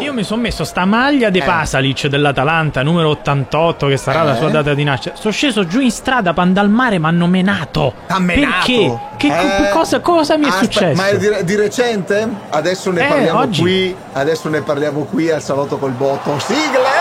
Io 0.00 0.12
mi 0.12 0.22
sono 0.24 0.40
messo 0.42 0.64
sta 0.64 0.84
maglia 0.84 1.30
de 1.30 1.38
Eh. 1.40 1.42
Pasalic 1.44 2.06
dell'Atalanta, 2.06 2.82
numero 2.82 3.10
88, 3.10 3.86
che 3.86 3.96
sarà 3.96 4.22
la 4.22 4.34
Eh. 4.34 4.38
sua 4.38 4.48
data 4.50 4.74
di 4.74 4.84
nascita. 4.84 5.14
Sono 5.16 5.32
sceso 5.32 5.66
giù 5.66 5.80
in 5.80 5.90
strada 5.90 6.32
per 6.32 6.42
andare 6.44 6.66
al 6.66 6.72
mare, 6.72 6.98
ma 6.98 7.08
hanno 7.08 7.26
menato. 7.26 7.94
T'ha 8.06 8.18
menato? 8.18 8.54
Perché? 8.66 8.98
Che, 9.16 9.26
Eh. 9.28 9.70
cosa, 9.70 10.00
cosa 10.00 10.36
mi 10.36 10.44
è 10.46 10.48
Aspe- 10.48 10.64
successo? 10.64 11.00
Ma 11.00 11.08
è 11.08 11.16
di, 11.18 11.28
di 11.44 11.54
recente? 11.56 12.28
Adesso 12.50 12.90
ne 12.90 13.04
Eh, 13.04 13.08
parliamo 13.08 13.38
oggi. 13.40 13.60
qui. 13.60 13.96
Adesso 14.12 14.48
ne 14.48 14.60
parliamo 14.62 15.04
qui 15.04 15.30
al 15.30 15.42
salotto 15.42 15.78
col 15.78 15.92
botto. 15.92 16.38
Sigla! 16.40 16.91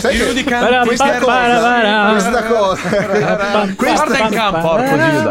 Giudica 0.20 0.82
questa 0.84 1.18
cosa, 1.18 2.10
questa 2.10 2.42
cosa, 2.44 2.78
Guarda 3.76 4.18
in 4.18 4.30
campo, 4.30 4.68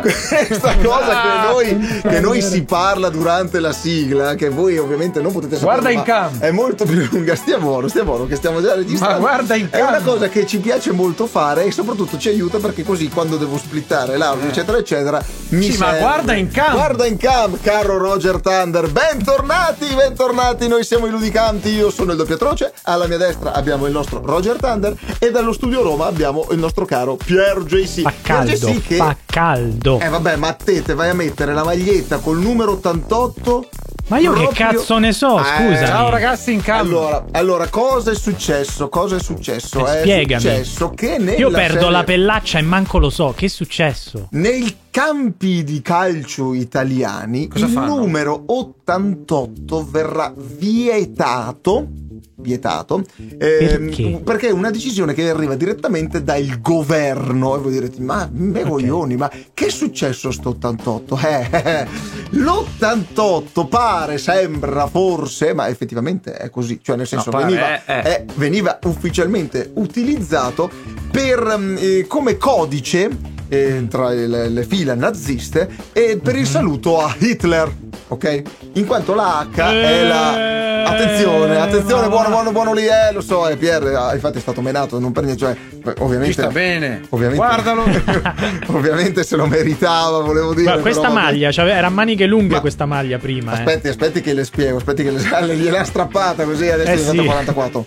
questa 0.01 0.75
cosa 0.81 1.21
che 1.21 1.51
noi, 1.51 2.01
che 2.01 2.19
noi 2.19 2.41
si 2.41 2.63
parla 2.63 3.09
durante 3.09 3.59
la 3.59 3.71
sigla, 3.71 4.35
che 4.35 4.49
voi 4.49 4.77
ovviamente 4.77 5.21
non 5.21 5.31
potete 5.31 5.57
sapere. 5.57 5.71
Guarda 5.79 5.89
in 5.91 5.97
ma 5.97 6.03
campo. 6.03 6.45
È 6.45 6.51
molto 6.51 6.85
più 6.85 7.07
lunga. 7.11 7.35
Stia 7.35 7.57
buono, 7.57 7.87
stia 7.87 8.03
buono, 8.03 8.25
che 8.25 8.35
stiamo 8.35 8.61
già 8.61 8.75
registrando. 8.75 9.19
Ma 9.19 9.27
guarda 9.27 9.55
in 9.55 9.67
È 9.69 9.81
una 9.81 9.91
campo. 9.93 10.11
cosa 10.11 10.29
che 10.29 10.45
ci 10.45 10.59
piace 10.59 10.91
molto 10.91 11.27
fare 11.27 11.65
e 11.65 11.71
soprattutto 11.71 12.17
ci 12.17 12.29
aiuta 12.29 12.57
perché 12.57 12.83
così 12.83 13.09
quando 13.09 13.37
devo 13.37 13.57
splittare 13.57 14.17
l'audio, 14.17 14.49
eccetera, 14.49 14.77
eccetera, 14.77 15.21
mi 15.49 15.67
Eh. 15.67 15.71
Sì, 15.71 15.77
ma 15.77 15.85
serve. 15.85 15.99
guarda 15.99 16.33
in 16.33 16.49
campo. 16.51 16.71
Guarda 16.77 17.05
in 17.05 17.17
campo, 17.17 17.57
caro 17.61 17.97
Roger 17.97 18.39
Thunder. 18.39 18.89
Bentornati, 18.89 19.85
bentornati. 19.95 20.67
Noi 20.67 20.83
siamo 20.83 21.05
i 21.07 21.09
Ludicanti. 21.11 21.69
Io 21.69 21.89
sono 21.91 21.98
il 22.03 22.15
doppio 22.15 22.35
atroce. 22.35 22.73
Alla 22.83 23.07
mia 23.07 23.17
destra 23.17 23.53
abbiamo 23.53 23.85
il 23.85 23.91
nostro 23.91 24.21
Roger 24.23 24.57
Thunder. 24.57 24.95
E 25.19 25.31
dallo 25.31 25.53
studio 25.53 25.81
Roma 25.81 26.05
abbiamo 26.05 26.47
il 26.51 26.59
nostro 26.59 26.85
caro 26.85 27.15
Pier 27.15 27.63
JC. 27.63 28.01
Fa 28.01 28.13
caldo, 28.21 28.51
JC 28.51 28.87
che. 28.87 28.95
fa 28.97 29.15
caldo. 29.25 29.99
Eh 29.99 30.09
vabbè, 30.09 30.35
ma 30.35 30.53
te 30.53 30.81
te 30.81 30.93
vai 30.93 31.09
a 31.09 31.13
mettere 31.13 31.53
la 31.53 31.63
maglietta 31.63 32.19
col 32.19 32.39
numero 32.39 32.71
88. 32.73 33.69
Ma 34.09 34.17
io 34.17 34.33
che 34.33 34.41
proprio- 34.41 34.67
cazzo 34.71 34.97
ne 34.97 35.11
so, 35.13 35.39
Eh, 35.39 35.43
scusami. 35.43 35.85
Ciao 35.85 36.09
ragazzi 36.09 36.51
in 36.51 36.61
campo. 36.61 36.97
Allora, 36.99 37.25
allora, 37.31 37.67
cosa 37.69 38.09
è 38.11 38.15
successo? 38.15 38.89
Cosa 38.89 39.15
è 39.17 39.19
successo? 39.19 39.85
Eh, 39.87 39.97
è 39.97 40.01
spiegami. 40.01 40.41
successo 40.41 40.89
che 40.89 41.17
nella 41.19 41.37
Io 41.37 41.51
perdo 41.51 41.73
serie- 41.73 41.91
la 41.91 42.03
pellaccia 42.03 42.57
e 42.57 42.61
manco 42.63 42.97
lo 42.97 43.09
so. 43.11 43.33
Che 43.37 43.45
è 43.45 43.49
successo? 43.49 44.27
Nei 44.31 44.75
campi 44.89 45.63
di 45.63 45.81
calcio 45.83 46.55
italiani 46.55 47.47
Cosa 47.47 47.65
il 47.67 47.71
fanno? 47.71 47.97
numero 47.97 48.41
88 48.47 49.87
verrà 49.89 50.33
vietato. 50.35 51.87
Vietato 52.35 53.03
ehm, 53.17 53.37
Perché? 53.37 54.21
perché 54.23 54.47
è 54.47 54.51
una 54.51 54.71
decisione 54.71 55.13
che 55.13 55.29
arriva 55.29 55.55
direttamente 55.55 56.23
dal 56.23 56.61
governo. 56.61 57.55
E 57.55 57.59
voi 57.59 57.71
direte: 57.71 58.01
Ma 58.01 58.29
me 58.31 58.63
coglioni, 58.63 59.15
ma 59.15 59.29
che 59.53 59.67
è 59.67 59.69
successo 59.69 60.31
sto 60.31 60.49
88? 60.49 61.17
Eh, 61.29 61.47
eh, 61.51 61.69
eh. 61.81 61.87
L'88 62.31 63.67
pare, 63.67 64.17
sembra, 64.17 64.87
forse, 64.87 65.53
ma 65.53 65.67
effettivamente 65.67 66.33
è 66.33 66.49
così. 66.49 66.79
Cioè, 66.81 66.95
nel 66.95 67.07
senso, 67.07 67.29
pare, 67.29 67.45
veniva, 67.45 67.85
eh, 67.85 67.93
eh. 67.93 68.11
eh, 68.11 68.25
veniva 68.35 68.79
ufficialmente 68.83 69.71
utilizzato 69.75 70.69
per, 71.11 71.55
mm, 71.57 72.01
come 72.07 72.37
codice 72.37 73.37
eh, 73.49 73.87
tra 73.89 74.09
le, 74.09 74.47
le 74.49 74.63
fila 74.63 74.93
naziste 74.95 75.67
e 75.91 76.19
per 76.21 76.35
il 76.35 76.45
saluto 76.47 77.01
a 77.01 77.13
Hitler. 77.17 77.69
Ok? 78.09 78.41
In 78.73 78.85
quanto 78.85 79.13
la 79.13 79.47
H 79.51 79.57
è 79.71 80.03
la. 80.03 80.57
Attenzione, 80.79 81.57
attenzione, 81.59 82.03
ma- 82.03 82.07
buono, 82.07 82.29
buono, 82.29 82.51
buono 82.51 82.73
lì, 82.73 82.85
eh, 82.87 83.11
lo 83.13 83.21
so, 83.21 83.47
eh, 83.47 83.57
Pierre, 83.57 83.93
ah, 83.95 84.13
infatti 84.15 84.37
è 84.39 84.41
stato 84.41 84.61
menato, 84.61 84.97
non 84.97 85.11
per 85.11 85.23
niente, 85.23 85.41
cioè, 85.43 85.55
ovviamente. 85.99 86.33
Ci 86.33 86.39
sta 86.41 86.47
bene. 86.47 87.01
Ovviamente, 87.09 87.43
Guardalo. 87.45 87.83
ovviamente 88.73 89.23
se 89.23 89.35
lo 89.35 89.45
meritava, 89.45 90.19
volevo 90.21 90.51
dire. 90.51 90.63
Guarda, 90.63 90.81
questa 90.81 91.01
però 91.09 91.13
maglia, 91.13 91.51
cioè, 91.51 91.69
era 91.69 91.89
maniche 91.89 92.25
lunghe 92.25 92.55
Ma- 92.55 92.61
questa 92.61 92.85
maglia 92.87 93.17
prima. 93.19 93.51
eh. 93.51 93.55
Aspetti, 93.57 93.87
aspetti 93.89 94.21
che 94.21 94.33
le 94.33 94.43
spiego, 94.45 94.77
aspetti 94.77 95.03
che 95.03 95.11
le, 95.11 95.19
gliel'ha 95.55 95.83
strappata 95.83 96.43
così 96.45 96.69
adesso 96.69 96.89
Eh 96.89 96.93
è 96.93 97.11
diventa 97.11 97.21
sì. 97.21 97.27
44. 97.27 97.85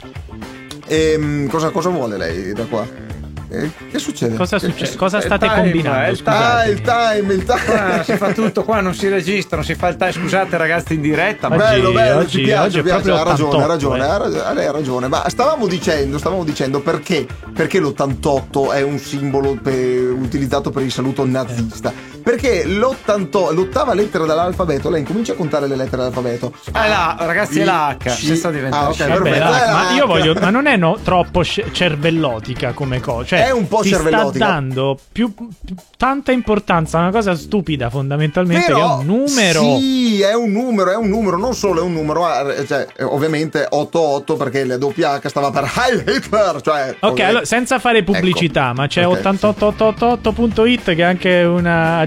Ehm, 0.86 1.48
cosa, 1.48 1.70
cosa 1.70 1.88
vuole 1.88 2.16
lei 2.16 2.52
da 2.52 2.64
qua? 2.66 2.86
Eh, 3.54 3.70
che 3.90 3.98
succede? 3.98 4.34
Cosa 4.36 4.58
Che- 4.58 4.66
succede? 4.66 4.96
Cosa 4.96 5.18
il 5.18 5.24
state 5.24 5.46
time, 5.46 5.60
combinando? 5.60 6.10
il 6.10 6.16
Scusate. 6.16 6.44
Ah, 6.44 6.66
il 6.68 6.80
time, 6.80 7.34
il 7.34 7.44
Qua 7.44 7.56
time. 7.58 8.04
si 8.04 8.16
fa 8.16 8.32
tutto, 8.32 8.64
qua 8.64 8.80
non 8.80 8.94
si 8.94 9.08
registra, 9.08 9.56
non 9.56 9.64
si 9.66 9.74
fa 9.74 9.88
il 9.88 9.96
time. 9.96 10.12
Scusate 10.12 10.56
ragazzi 10.56 10.94
in 10.94 11.02
diretta, 11.02 11.48
Oggi- 11.48 11.56
Bello, 11.58 11.92
bello, 11.92 12.18
oggi- 12.20 12.30
ci 12.38 12.42
piace, 12.44 12.78
oggi 12.78 12.82
piace, 12.82 13.10
ha 13.10 13.22
ragione, 13.22 13.30
ha 13.30 13.32
88, 13.64 13.66
ragione, 13.66 13.98
eh. 14.04 14.08
ha 14.08 14.16
ragione, 14.16 14.54
lei 14.54 14.66
ha 14.66 14.72
ragione. 14.72 15.08
Ma 15.08 15.28
stavamo 15.28 15.66
dicendo, 15.66 16.16
stavamo 16.18 16.44
dicendo 16.44 16.80
perché, 16.80 17.26
perché 17.52 17.78
l'88 17.78 18.72
è 18.72 18.80
un 18.82 18.98
simbolo 18.98 19.58
per- 19.62 20.10
utilizzato 20.12 20.70
per 20.70 20.82
il 20.82 20.90
saluto 20.90 21.26
nazista. 21.26 21.92
Perché 22.22 22.64
l'88, 22.64 23.52
l'ottava 23.54 23.94
lettera 23.94 24.24
dell'alfabeto, 24.26 24.88
lei 24.90 25.00
incomincia 25.00 25.32
a 25.32 25.36
contare 25.36 25.66
le 25.66 25.76
lettere 25.76 25.96
dell'alfabeto. 25.98 26.52
Ah, 26.72 26.86
la, 26.88 27.16
ragazzi, 27.20 27.60
è 27.60 27.64
la 27.64 27.96
H. 27.98 28.04
C- 28.04 28.10
Se 28.10 28.34
sta 28.36 28.50
diventando 28.50 28.86
Ah, 28.86 28.88
ok, 28.88 28.94
scemo. 28.94 29.14
Vabbè, 29.18 29.30
perfetto. 29.30 29.46
Eh, 29.64 29.70
ma 29.72 29.82
la 29.84 29.90
io 29.92 30.06
voglio, 30.06 30.34
ma 30.40 30.50
non 30.50 30.66
è 30.66 30.76
no- 30.76 30.98
troppo 31.02 31.42
cervellotica 31.44 32.72
come 32.72 33.00
cosa. 33.00 33.24
Cioè, 33.26 33.46
È 33.46 33.50
un 33.50 33.68
po' 33.68 33.80
ti 33.80 33.88
cervellotica. 33.90 34.44
sta 34.44 34.52
dando 34.54 34.98
più, 35.10 35.34
più- 35.34 35.48
tanta 35.96 36.32
importanza 36.32 36.98
a 36.98 37.02
una 37.02 37.10
cosa 37.10 37.34
stupida, 37.34 37.90
fondamentalmente, 37.90 38.66
che 38.66 38.72
è 38.72 38.74
Però, 38.74 38.98
un 38.98 39.06
numero. 39.06 39.60
Sì, 39.78 40.20
è 40.22 40.34
un 40.34 40.50
numero, 40.52 40.90
è 40.90 40.96
un 40.96 41.08
numero, 41.08 41.36
non 41.36 41.54
solo 41.54 41.80
è 41.80 41.82
un 41.82 41.92
numero, 41.92 42.26
eh, 42.50 42.66
cioè, 42.66 42.86
eh, 42.96 43.04
ovviamente 43.04 43.66
88 43.68 44.36
perché 44.36 44.64
la 44.64 44.76
doppia 44.78 45.18
H 45.20 45.28
stava 45.28 45.50
per 45.50 45.70
Heil 45.76 46.04
Hitler, 46.06 46.60
cioè... 46.60 46.96
Ok, 47.00 47.20
allora, 47.20 47.44
senza 47.44 47.78
fare 47.78 48.02
pubblicità, 48.02 48.66
Ecco. 48.70 48.74
ma 48.74 48.86
c'è 48.86 49.06
Ok, 49.06 49.18
88888.it 49.22 50.84
che 50.84 50.94
è 50.96 51.02
anche 51.02 51.42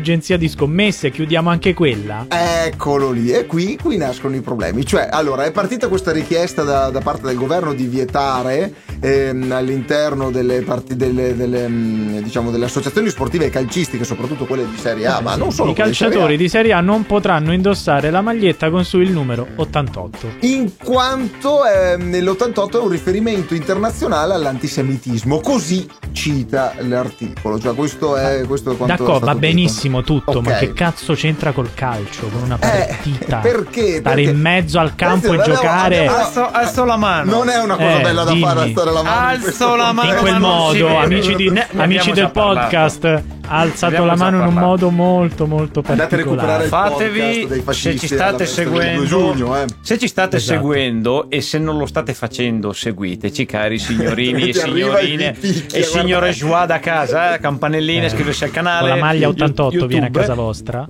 un'agenzia 0.05 0.37
di 0.37 0.47
scommesse, 0.47 1.09
chiudiamo 1.09 1.49
anche 1.49 1.73
quella. 1.73 2.27
Eccolo 2.29 3.09
lì, 3.09 3.31
e 3.31 3.47
qui, 3.47 3.75
qui 3.81 3.97
nascono 3.97 4.35
i 4.35 4.41
problemi. 4.41 4.85
Cioè, 4.85 5.09
allora, 5.11 5.45
è 5.45 5.51
partita 5.51 5.87
questa 5.87 6.11
richiesta 6.11 6.61
da, 6.61 6.91
da 6.91 7.01
parte 7.01 7.25
del 7.25 7.35
governo 7.35 7.73
di 7.73 7.87
vietare 7.87 8.71
ehm, 8.99 9.51
all'interno 9.51 10.29
delle, 10.29 10.61
parti, 10.61 10.95
delle, 10.95 11.35
delle, 11.35 11.67
mm, 11.67 12.17
diciamo, 12.19 12.51
delle 12.51 12.65
associazioni 12.65 13.09
sportive 13.09 13.45
e 13.45 13.49
calcistiche, 13.49 14.03
soprattutto 14.03 14.45
quelle 14.45 14.69
di 14.69 14.77
Serie 14.77 15.07
A, 15.07 15.21
ma 15.21 15.35
non 15.35 15.51
solo 15.51 15.71
I 15.71 15.73
quelle 15.73 15.89
di 15.89 15.95
Serie 15.95 16.11
calciatori 16.11 16.37
di 16.37 16.49
Serie 16.49 16.73
A 16.73 16.81
non 16.81 17.05
potranno 17.07 17.51
indossare 17.51 18.11
la 18.11 18.21
maglietta 18.21 18.69
con 18.69 18.85
su 18.85 18.99
il 18.99 19.11
numero 19.11 19.47
88. 19.55 20.33
in 20.41 20.71
quanto 20.77 21.65
ehm, 21.65 22.09
nell'88 22.09 22.73
è 22.73 22.79
un 22.79 22.89
riferimento 22.89 23.55
internazionale 23.55 24.35
all'antisemitismo, 24.35 25.39
così 25.39 25.87
cita 26.11 26.75
l'articolo, 26.79 27.59
cioè 27.59 27.73
questo 27.73 28.15
è, 28.15 28.43
questo 28.45 28.73
è 28.73 28.77
quanto 28.77 28.95
D'accordo, 28.95 29.25
va 29.25 29.33
detto. 29.33 29.45
Benissimo 29.95 30.01
tutto, 30.03 30.41
ma 30.41 30.51
Ok. 30.51 30.57
che 30.59 30.73
cazzo 30.73 31.13
c'entra 31.13 31.51
col 31.51 31.73
calcio? 31.73 32.27
Con 32.27 32.43
una 32.43 32.55
Eh, 32.55 32.85
partita? 32.87 33.37
perché? 33.37 33.97
Stare 33.99 34.15
Perché? 34.15 34.29
in 34.31 34.39
mezzo 34.39 34.79
al 34.79 34.95
campo 34.95 35.27
e 35.27 35.35
Questi- 35.35 35.51
abbiamo- 35.51 35.61
giocare 35.61 35.97
abbiamo- 35.99 36.17
Alzo, 36.17 36.51
alzo 36.51 36.85
la 36.85 36.97
mano. 36.97 37.31
Non 37.31 37.49
è 37.49 37.57
una 37.57 37.75
cosa 37.75 37.99
Eh, 37.99 38.01
bella 38.01 38.23
da 38.23 38.31
dimmi. 38.31 38.43
fare 38.43 38.59
alzare 38.61 38.91
la 38.91 39.03
mano. 39.03 39.15
in 39.35 39.41
Alzo 39.45 39.75
la 39.75 39.91
mano. 39.91 40.09
in 40.11 40.17
quel 40.17 40.33
ma 40.33 40.39
modo, 40.39 40.97
amici, 40.99 41.35
di- 41.35 41.61
amici 41.77 42.11
del 42.11 42.31
parlato. 42.31 42.59
podcast, 42.67 43.23
ha 43.47 43.59
alzato 43.59 44.03
la 44.05 44.15
mano 44.15 44.39
in 44.41 44.47
un 44.47 44.53
modo 44.53 44.89
molto 44.89 45.45
molto 45.47 45.83
Andate 45.85 46.15
a 46.15 46.17
recuperare 46.17 46.67
particolare. 46.67 47.31
il 47.39 47.45
Fatevi 47.45 47.73
se 47.73 47.97
ci 47.97 48.07
state 48.07 48.45
seguendo 48.45 48.99
2 48.99 49.07
giugno, 49.07 49.57
eh. 49.61 49.65
se 49.81 49.97
ci 49.97 50.07
state 50.07 50.37
Esatto. 50.37 50.59
seguendo 50.59 51.29
e 51.29 51.41
se 51.41 51.57
non 51.59 51.77
lo 51.77 51.85
state 51.85 52.13
facendo 52.13 52.73
seguiteci 52.73 53.45
cari 53.45 53.77
signorini 53.79 54.49
e 54.49 54.53
signorine 54.53 55.31
picchia, 55.39 55.79
e 55.79 55.83
signore. 55.83 56.31
Joie 56.31 56.65
da 56.65 56.79
casa 56.79 57.35
eh, 57.35 57.39
campanelline 57.39 58.05
iscriversi 58.05 58.43
al 58.43 58.51
canale 58.51 58.89
Con 58.89 58.97
la 58.99 59.03
maglia 59.05 59.25
Yu- 59.27 59.31
88 59.31 59.61
YouTube. 59.71 59.87
viene 59.91 60.07
a 60.07 60.09
casa 60.11 60.33
vostra. 60.33 60.87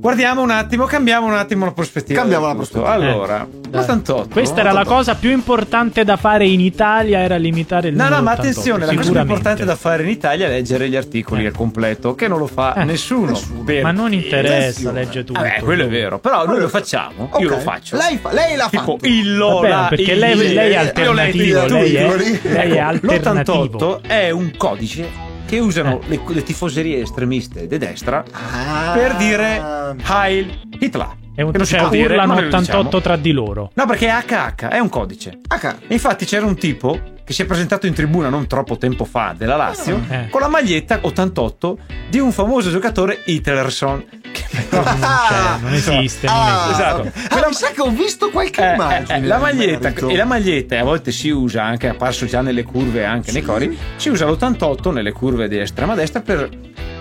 Guardiamo 0.00 0.40
un 0.42 0.50
attimo 0.50 0.86
cambiamo 0.86 1.26
un 1.26 1.34
attimo 1.34 1.66
la 1.66 1.72
prospettiva 1.72 2.18
Cambiamo 2.20 2.46
la 2.46 2.54
prospettiva. 2.54 2.90
allora 2.90 3.46
Dai. 3.68 3.84
l'88 3.84 4.28
Questa 4.30 4.60
era 4.60 4.72
la 4.72 4.84
cosa 4.84 5.14
più 5.14 5.30
importante 5.30 6.04
da 6.04 6.16
fare 6.16 6.46
in 6.46 6.60
Italia, 6.60 7.18
era 7.20 7.36
limitare 7.36 7.88
il 7.88 7.94
No, 7.94 8.04
numero 8.04 8.16
no, 8.16 8.22
ma 8.24 8.30
88, 8.32 8.48
attenzione, 8.50 8.86
la 8.86 8.94
cosa 8.94 9.10
più 9.12 9.20
importante 9.20 9.64
da 9.64 9.76
fare 9.76 10.02
in 10.02 10.08
Italia 10.08 10.46
è 10.46 10.48
leggere 10.48 10.88
gli 10.88 10.96
articoli 10.96 11.44
Eh. 11.44 11.48
al 11.48 11.52
completo, 11.52 12.14
che 12.14 12.26
non 12.28 12.38
lo 12.38 12.46
fa 12.46 12.74
Eh, 12.74 12.84
nessuno. 12.84 13.38
Per- 13.64 13.82
Ma 13.82 13.90
non 13.92 14.12
interessa, 14.12 14.90
legge 14.90 15.22
tutto. 15.24 15.40
Vabbè, 15.40 15.60
quello 15.60 15.84
è 15.84 15.88
vero, 15.88 16.18
però 16.18 16.46
noi 16.46 16.60
lo 16.60 16.68
facciamo, 16.68 17.28
Ok. 17.30 17.40
io 17.40 17.48
lo 17.50 17.58
faccio. 17.58 17.96
Lei, 17.96 18.16
fa- 18.16 18.32
lei 18.32 18.56
l'ha 18.56 18.68
Tipo 18.70 18.96
fatto. 18.96 19.06
il 19.06 19.36
Lola, 19.36 19.68
Vabbè, 19.76 19.88
perché 19.96 20.12
il- 20.12 20.18
lei- 20.18 20.36
lei 20.54 20.56
è 20.56 20.72
io 20.72 20.80
alternativo, 20.80 21.66
lei 21.66 21.94
è- 21.94 22.40
lei 22.42 22.72
è 22.72 22.78
alternativo. 22.78 23.98
L'88 23.98 24.00
è 24.06 24.30
un 24.30 24.50
codice 24.56 25.28
che 25.50 25.58
usano 25.58 25.98
le, 26.06 26.20
le 26.28 26.42
tifoserie 26.44 27.00
estremiste 27.02 27.66
di 27.66 27.76
destra 27.76 28.22
Ah. 28.32 28.92
per 28.94 29.16
dire 29.16 29.96
Heil 30.08 30.60
Hitler. 30.78 31.18
È 31.34 31.42
un, 31.42 31.50
Che 31.52 31.56
non 31.58 31.66
si 31.66 31.72
cioè, 31.72 31.80
può 31.80 31.88
dire, 31.90 32.04
urlano 32.04 32.26
ma 32.34 32.34
noi 32.40 32.42
lo 32.50 32.56
88 32.56 32.82
diciamo. 32.84 33.02
tra 33.02 33.16
di 33.16 33.32
loro. 33.32 33.70
No, 33.74 33.86
perché 33.86 34.08
è 34.08 34.12
HH, 34.12 34.68
è 34.68 34.78
un 34.78 34.88
codice. 34.88 35.40
E 35.88 35.94
infatti 35.94 36.24
c'era 36.24 36.44
un 36.46 36.54
tipo 36.56 36.98
che 37.30 37.36
si 37.36 37.42
è 37.42 37.46
presentato 37.46 37.86
in 37.86 37.94
tribuna 37.94 38.28
non 38.28 38.48
troppo 38.48 38.76
tempo 38.76 39.04
fa 39.04 39.32
della 39.38 39.54
Lazio 39.54 40.02
Eh. 40.08 40.26
con 40.30 40.40
la 40.40 40.48
maglietta 40.48 40.98
88 41.00 41.78
di 42.08 42.18
un 42.18 42.32
famoso 42.32 42.70
giocatore 42.72 43.22
Hitlerson. 43.24 44.04
Che 44.32 44.44
però 44.68 44.82
Non 44.82 44.98
c'è, 44.98 45.60
non 45.60 45.72
esiste, 45.72 46.26
non 46.26 46.36
Ah, 46.36 46.64
esiste. 46.64 46.82
Esatto. 46.82 47.00
ok. 47.02 47.28
Quella- 47.28 47.44
Ah, 47.46 47.48
mi 47.48 47.54
sa 47.54 47.70
che 47.70 47.80
ho 47.82 47.90
visto 47.90 48.30
qualche 48.30 48.60
Eh, 48.60 48.70
eh, 48.70 48.74
immagine. 48.74 49.18
eh, 49.18 49.26
la 49.28 49.38
maglietta 49.38 49.92
e 49.94 50.16
la 50.16 50.24
maglietta 50.24 50.80
a 50.80 50.82
volte 50.82 51.12
si 51.12 51.30
usa 51.30 51.62
anche 51.62 51.86
è 51.86 51.90
apparso 51.90 52.26
già 52.26 52.40
nelle 52.40 52.64
curve 52.64 53.04
anche 53.04 53.30
nei 53.30 53.42
cori 53.42 53.78
si 53.94 54.08
usa 54.08 54.26
l'88 54.26 54.90
nelle 54.92 55.12
curve 55.12 55.46
di 55.46 55.56
estrema 55.60 55.94
destra 55.94 56.22
per 56.22 56.48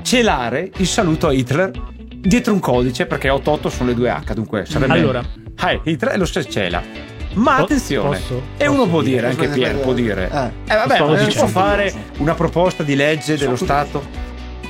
celare 0.03 0.69
il 0.77 0.85
saluto 0.87 1.25
a 1.27 1.33
Hitler 1.33 1.71
dietro 2.19 2.53
un 2.53 2.59
codice 2.59 3.07
perché 3.07 3.29
88 3.29 3.69
sono 3.71 3.89
le 3.89 3.95
due 3.95 4.11
H 4.11 4.33
dunque 4.35 4.65
sarebbe 4.67 4.93
Allora. 4.93 5.23
Hi 5.61 5.79
Hitler 5.85 6.13
e 6.13 6.17
lo 6.17 6.25
si 6.25 6.47
cela 6.47 7.08
ma 7.33 7.57
attenzione 7.57 8.17
posso- 8.17 8.41
e 8.57 8.67
uno 8.67 8.77
posso 8.79 8.89
può 8.89 9.01
dire? 9.01 9.15
dire 9.15 9.27
anche 9.27 9.47
Pier 9.49 9.75
può 9.79 9.93
dire 9.93 10.29
Eh. 10.31 10.73
eh 10.73 10.75
vabbè 10.75 10.99
non 10.99 11.17
si 11.17 11.25
dicendo. 11.25 11.51
può 11.51 11.61
fare 11.61 11.93
una 12.17 12.33
proposta 12.33 12.83
di 12.83 12.95
legge 12.95 13.37
dello 13.37 13.55
Stato 13.55 14.03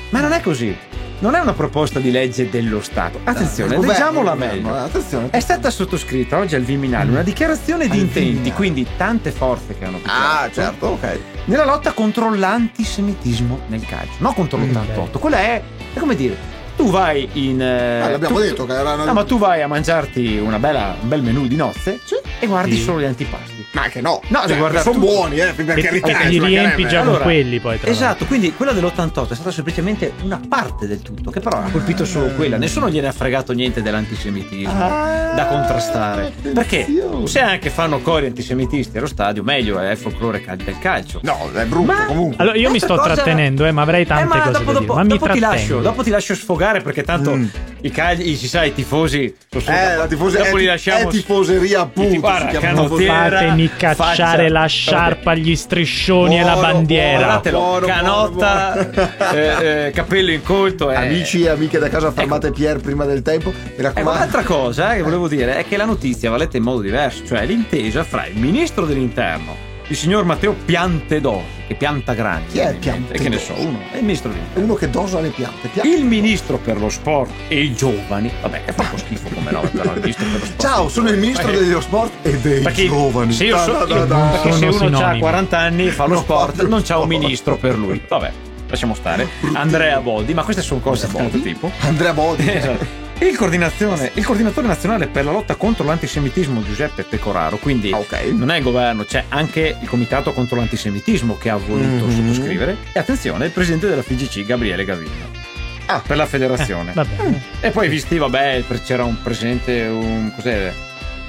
ma 0.10 0.20
non 0.22 0.32
è 0.34 0.42
così 0.42 0.76
non 1.22 1.36
è 1.36 1.40
una 1.40 1.52
proposta 1.52 2.00
di 2.00 2.12
legge 2.12 2.50
dello 2.50 2.82
Stato 2.82 3.20
attenzione 3.26 3.72
Il 3.76 3.80
governo, 3.82 3.92
leggiamola 3.94 4.36
meglio 4.36 4.74
eh, 4.76 4.80
Attenzione. 4.80 5.28
è 5.32 5.40
stata 5.42 5.70
sottoscritta 5.70 6.38
oggi 6.38 6.56
al 6.56 6.62
Viminale 6.64 7.10
una 7.12 7.24
dichiarazione 7.24 7.88
di 7.88 7.92
Al 7.98 7.98
intenti, 8.04 8.30
Viminale. 8.30 8.54
quindi 8.54 8.88
tante 8.98 9.32
forze 9.32 9.76
che 9.78 9.84
hanno 9.86 9.98
Ah, 10.04 10.48
dichiarato, 10.48 10.54
certo, 10.54 10.86
ok. 10.88 11.20
nella 11.46 11.66
lotta 11.66 11.92
contro 11.92 12.34
l'antisemitismo 12.34 13.60
nel 13.68 13.86
calcio, 13.86 14.14
non 14.20 14.34
contro 14.34 14.58
Mm, 14.60 14.72
l'88. 14.72 15.20
Quella 15.20 15.40
è, 15.40 15.62
è 15.94 16.00
come 16.00 16.16
dire, 16.16 16.38
tu 16.80 16.90
vai 16.90 17.28
in. 17.34 17.62
eh, 17.62 18.00
Ah, 18.02 18.10
l'abbiamo 18.12 18.36
tu- 18.36 18.42
detto 18.42 18.66
che 18.66 18.72
era 18.74 18.94
una- 18.94 19.04
No, 19.04 19.12
ma 19.14 19.24
tu 19.26 19.38
vai 19.38 19.62
a 19.62 19.68
mangiarti 19.68 20.38
una 20.42 20.60
bella, 20.60 20.96
un 21.02 21.10
bel 21.10 21.22
menù 21.22 21.46
di 21.46 21.58
nozze 21.58 22.00
Sì. 22.06 22.16
e 22.40 22.48
guardi 22.48 22.78
Sì. 22.78 22.84
solo 22.84 23.02
gli 23.02 23.06
antipasti. 23.06 23.66
Ma 23.72 23.90
che 23.90 24.00
no. 24.00 24.22
No, 24.30 24.38
Cioè, 24.40 24.48
devi 24.48 24.60
guardare 24.60 24.84
sono 24.84 24.96
tutto. 25.00 25.12
buoni, 25.12 25.40
eh, 25.40 25.52
per 25.52 25.66
carità. 25.66 26.08
e 26.08 26.16
ci 26.24 26.30
ti 26.30 26.40
riempi 26.46 26.88
già 26.88 27.02
Allora, 27.02 27.18
con 27.18 27.26
quelli 27.26 27.60
poi 27.60 27.80
tra 27.80 27.90
Esatto, 27.92 28.26
quindi 28.26 28.54
quella 28.56 28.72
dell'88 28.72 29.31
è 29.34 29.36
stata 29.36 29.52
semplicemente 29.52 30.14
una 30.24 30.40
parte 30.48 30.88
del 30.88 31.02
tutto, 31.02 31.30
che 31.31 31.42
però 31.42 31.58
ha 31.58 31.70
colpito 31.70 32.06
solo 32.06 32.28
quella. 32.36 32.56
Nessuno 32.58 32.90
gliene 32.90 33.08
ha 33.08 33.12
fregato 33.12 33.52
niente 33.52 33.81
dell'antisemitismo 33.81 34.72
Ah, 34.81 35.34
da 35.36 35.48
contrastare. 35.48 36.31
Perché 36.54 36.88
se 37.26 37.40
anche 37.42 37.70
fanno 37.70 38.00
cori 38.00 38.28
antisemitisti 38.28 38.98
allo 38.98 39.08
stadio, 39.08 39.44
meglio 39.44 39.78
è 39.80 39.92
il 39.92 39.98
folklore 39.98 40.42
del 40.64 40.80
calcio. 40.80 41.20
No, 41.24 41.50
è 41.54 41.66
brutto 41.66 41.86
Ma- 41.92 42.06
comunque. 42.06 42.38
Allora, 42.42 42.58
io 42.58 42.70
mi 42.72 42.80
sto 42.80 42.96
cosa- 42.96 43.14
trattenendo, 43.14 43.66
eh, 43.66 43.72
ma 43.72 43.81
avrei 43.81 44.06
tante 44.06 44.24
Eh, 44.24 44.28
ma 44.28 44.44
cose 44.44 44.52
dopo, 44.52 44.66
da 44.72 44.80
dopo, 44.80 44.80
dire. 44.81 44.94
Ma 44.96 45.02
mi 45.04 45.10
dopo 45.20 45.31
ti 45.34 45.40
lascio, 45.40 45.80
dopo 45.81 46.04
ti 46.04 46.10
lascio 46.10 46.36
sfogare 46.36 46.69
perché 46.83 47.04
tanto 47.04 47.36
Mm. 47.36 47.45
i, 47.81 47.89
cagli, 47.92 48.36
si 48.36 48.48
sa, 48.48 48.63
i 48.63 48.74
tifosi 48.74 49.36
sono 49.50 49.63
solo- 49.63 49.77
eh, 49.77 49.95
la 49.95 50.07
tifosa 50.07 50.38
dopo 50.38 50.56
è, 50.56 50.60
li 50.60 50.66
lasciamo 50.66 51.10
è 51.10 51.12
tifoseria 51.12 51.81
appunto. 51.81 52.19
Guarda, 52.19 52.60
canottiera. 52.60 53.30
Fatemi 53.30 53.69
cacciare 53.75 53.95
faccia- 53.95 54.50
la 54.50 54.66
sciarpa, 54.68 55.36
gli 55.36 55.56
striscioni 55.56 56.38
e 56.39 56.44
la 56.44 56.54
Buono, 56.54 56.71
bandiera. 56.71 57.42
Buono, 57.44 57.86
canotta, 57.88 58.71
buono, 58.75 58.89
buono. 59.18 59.33
eh, 59.33 59.86
eh, 59.88 59.92
capello 59.92 60.31
incolto. 60.31 60.92
eh. 60.92 60.95
Amici 60.95 61.44
e 61.44 61.50
amiche 61.50 61.80
da 61.80 61.89
casa, 61.89 62.12
fermate 62.12 62.51
Pier 62.51 62.80
prima 62.80 63.06
del 63.06 63.21
tempo. 63.21 63.50
Mi 63.50 63.56
Ecco, 63.71 63.81
raccomando. 63.81 64.12
un'altra 64.19 64.44
cosa 64.44 64.94
che 64.94 65.01
volevo 65.01 65.27
dire 65.27 65.57
è 65.57 65.66
che 65.68 65.75
la 65.77 65.86
notizia 65.86 66.30
va 66.30 66.38
letta 66.38 66.57
in 66.57 66.63
modo 66.63 66.81
diverso, 66.81 67.25
cioè 67.25 67.45
l'intesa 67.45 68.04
fra 68.04 68.25
il 68.27 68.36
ministro 68.38 68.86
dell'interno, 68.86 69.56
il 69.90 69.96
signor 69.96 70.24
Matteo 70.24 70.54
Piantedosi, 70.54 71.44
che 71.68 71.74
pianta 71.76 72.14
grani. 72.14 72.46
Chi 72.52 72.60
è 72.60 72.70
E 72.70 72.80
che 72.80 72.90
ne 73.30 73.38
so, 73.38 73.54
Piantedosi? 73.54 73.66
uno, 73.66 73.80
è 73.92 73.98
il 73.98 74.04
ministro 74.04 74.30
È 74.30 74.34
dell'interno. 74.34 74.64
uno 74.66 74.74
che 74.76 74.90
dosa 74.90 75.20
le 75.20 75.30
piante. 75.30 75.68
piante. 75.68 75.90
Il 75.90 76.06
ministro 76.06 76.58
per 76.58 76.80
lo 76.80 76.90
sport 76.90 77.32
e 77.48 77.60
i 77.62 77.74
giovani, 77.74 78.32
vabbè, 78.42 78.62
un 78.78 78.88
po' 78.90 78.98
schifo 78.98 79.30
come 79.34 79.52
nome, 79.52 79.70
però 79.70 79.94
il 79.94 80.00
ministro 80.02 80.26
per 80.26 80.40
lo 80.40 80.46
sport. 80.46 80.62
Ciao, 80.62 80.90
sono 80.90 81.10
il 81.10 81.18
ministro 81.18 81.48
Perché- 81.48 81.66
dello 81.66 81.82
sport 81.82 82.12
e 82.22 82.38
dei 82.38 82.62
perché 82.62 82.86
giovani. 82.88 83.34
se, 83.34 83.46
io 83.46 83.58
so- 83.58 83.72
da, 83.72 83.86
da, 83.86 83.96
io- 83.96 84.06
da. 84.06 84.18
perché 84.42 84.52
se 84.58 84.66
uno 84.66 84.76
ha 84.76 84.80
sinonimi. 84.80 85.20
40 85.20 85.58
anni 85.58 85.88
e 85.88 85.92
fa 85.92 86.06
lo 86.06 86.14
No, 86.16 86.20
sport, 86.22 86.64
non 86.68 86.82
c'ha 86.84 86.98
un 87.00 87.08
ministro 87.08 87.58
per 87.58 87.78
lui. 87.78 88.00
Vabbè, 88.08 88.32
lasciamo 88.70 88.94
stare. 88.94 89.28
Andrea 89.54 90.00
Boldi, 90.02 90.34
ma 90.36 90.44
queste 90.44 90.62
sono 90.62 90.80
cose 90.82 91.08
di 91.08 91.14
Boldi? 91.14 91.42
tipo. 91.42 91.72
Andrea 91.80 92.14
Bodi. 92.14 92.48
Esatto. 92.50 93.08
Il, 93.21 93.36
coordinazione- 93.36 94.12
il 94.13 94.24
coordinatore 94.25 94.68
nazionale 94.68 95.07
per 95.07 95.25
la 95.25 95.31
lotta 95.31 95.56
contro 95.56 95.83
l'antisemitismo 95.86 96.63
Giuseppe 96.63 97.04
Pecoraro, 97.04 97.57
quindi 97.57 97.92
Ah, 97.92 97.98
ok. 98.00 98.31
non 98.33 98.50
è 98.50 98.57
il 98.57 98.63
governo, 98.63 99.04
c'è 99.04 99.25
anche 99.27 99.75
il 99.80 99.88
comitato 99.89 100.31
contro 100.31 100.56
l'antisemitismo 100.57 101.38
che 101.38 101.50
ha 101.50 101.57
voluto 101.57 102.06
Mhm. 102.06 102.31
sottoscrivere 102.31 102.77
e 102.94 103.00
attenzione 103.00 103.45
il 103.45 103.51
presidente 103.51 103.88
della 103.89 104.01
FIGC 104.04 104.45
Gabriele 104.45 104.86
Gavino 104.86 105.48
Ah. 105.88 106.01
per 106.06 106.16
la 106.16 106.25
federazione. 106.25 106.94
Va 106.94 107.04
bene. 107.04 107.42
E 107.60 107.71
poi 107.71 107.89
visti, 107.89 108.18
vabbè, 108.18 108.63
c'era 108.86 109.04
un 109.04 109.21
presidente, 109.21 109.81
un 109.88 110.31
cos'è? 110.36 110.71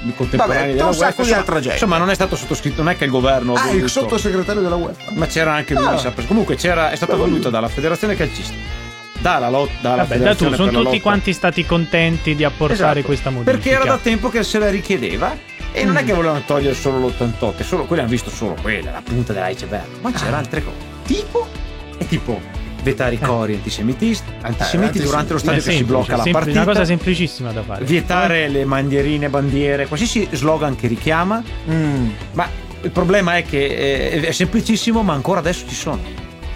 Un 0.03 0.15
contemporaneo 0.15 0.61
Vabbè, 0.61 0.73
della 0.73 0.85
UEFA. 0.87 1.21
Insomma, 1.21 1.73
insomma, 1.73 1.97
non 1.99 2.09
è 2.09 2.15
stato 2.15 2.35
sottoscritto, 2.35 2.81
non 2.81 2.91
è 2.91 2.97
che 2.97 3.03
il 3.05 3.11
governo 3.11 3.53
Ah, 3.53 3.69
il 3.71 3.87
sottosegretario 3.89 4.61
della 4.61 4.75
UEFA. 4.75 5.11
Ma 5.13 5.27
c'era 5.27 5.53
anche 5.53 5.73
lui. 5.75 5.83
Ah. 5.85 6.11
Comunque 6.25 6.55
c'era, 6.55 6.89
è 6.89 6.95
stata 6.95 7.15
voluta 7.15 7.49
dalla 7.49 7.67
federazione 7.67 8.15
calcistica. 8.15 8.59
Dalla 9.21 9.49
lotta. 9.49 9.73
Dalla 9.81 10.03
Vabbè, 10.03 10.17
da 10.17 10.35
tu, 10.35 10.53
sono 10.53 10.83
tutti 10.83 10.99
quanti 10.99 11.31
stati 11.33 11.65
contenti 11.65 12.35
di 12.35 12.43
apportare 12.43 12.73
Esatto, 12.73 13.01
questa 13.05 13.29
modifica. 13.29 13.57
Perché 13.57 13.75
era 13.75 13.85
da 13.85 13.97
tempo 13.97 14.29
che 14.29 14.43
se 14.43 14.59
la 14.59 14.69
richiedeva. 14.69 15.49
E 15.73 15.85
non 15.85 15.95
è 15.95 16.03
che 16.03 16.11
volevano 16.11 16.41
togliere 16.45 16.75
solo 16.75 17.07
l'88, 17.07 17.63
solo, 17.63 17.85
quelli 17.85 18.01
hanno 18.01 18.11
visto 18.11 18.29
solo 18.29 18.57
quella, 18.61 18.91
la 18.91 19.01
punta 19.01 19.31
dell'iceberg. 19.31 19.87
Ma 20.01 20.11
c'era 20.11 20.37
altre 20.37 20.61
cose. 20.61 20.75
Tipo? 21.05 21.47
E 21.97 22.05
tipo, 22.07 22.41
vietare 22.83 23.15
i 23.15 23.19
cori 23.19 23.53
antisemitisti, 23.53 24.29
antisemiti 24.41 24.97
Eh, 24.97 25.03
durante 25.03 25.31
lo 25.31 25.37
È 25.37 25.41
stadio 25.41 25.61
che 25.61 25.69
si 25.69 25.77
semplice, 25.77 25.93
blocca 25.93 26.17
la 26.17 26.29
partita. 26.29 26.61
Una 26.61 26.65
cosa 26.65 26.83
semplicissima 26.83 27.51
da 27.53 27.63
fare. 27.63 27.85
Vietare 27.85 28.49
le 28.49 28.65
bandierine, 28.65 29.29
bandiere, 29.29 29.87
qualsiasi 29.87 30.27
slogan 30.31 30.75
che 30.75 30.87
richiama. 30.87 31.41
Mm. 31.69 32.09
Ma 32.33 32.49
il 32.81 32.91
problema 32.91 33.37
è 33.37 33.45
che 33.45 33.63
eh, 33.65 34.21
è 34.21 34.31
semplicissimo, 34.31 35.03
ma 35.03 35.13
ancora 35.13 35.39
adesso 35.39 35.65
ci 35.69 35.75
sono. 35.75 36.01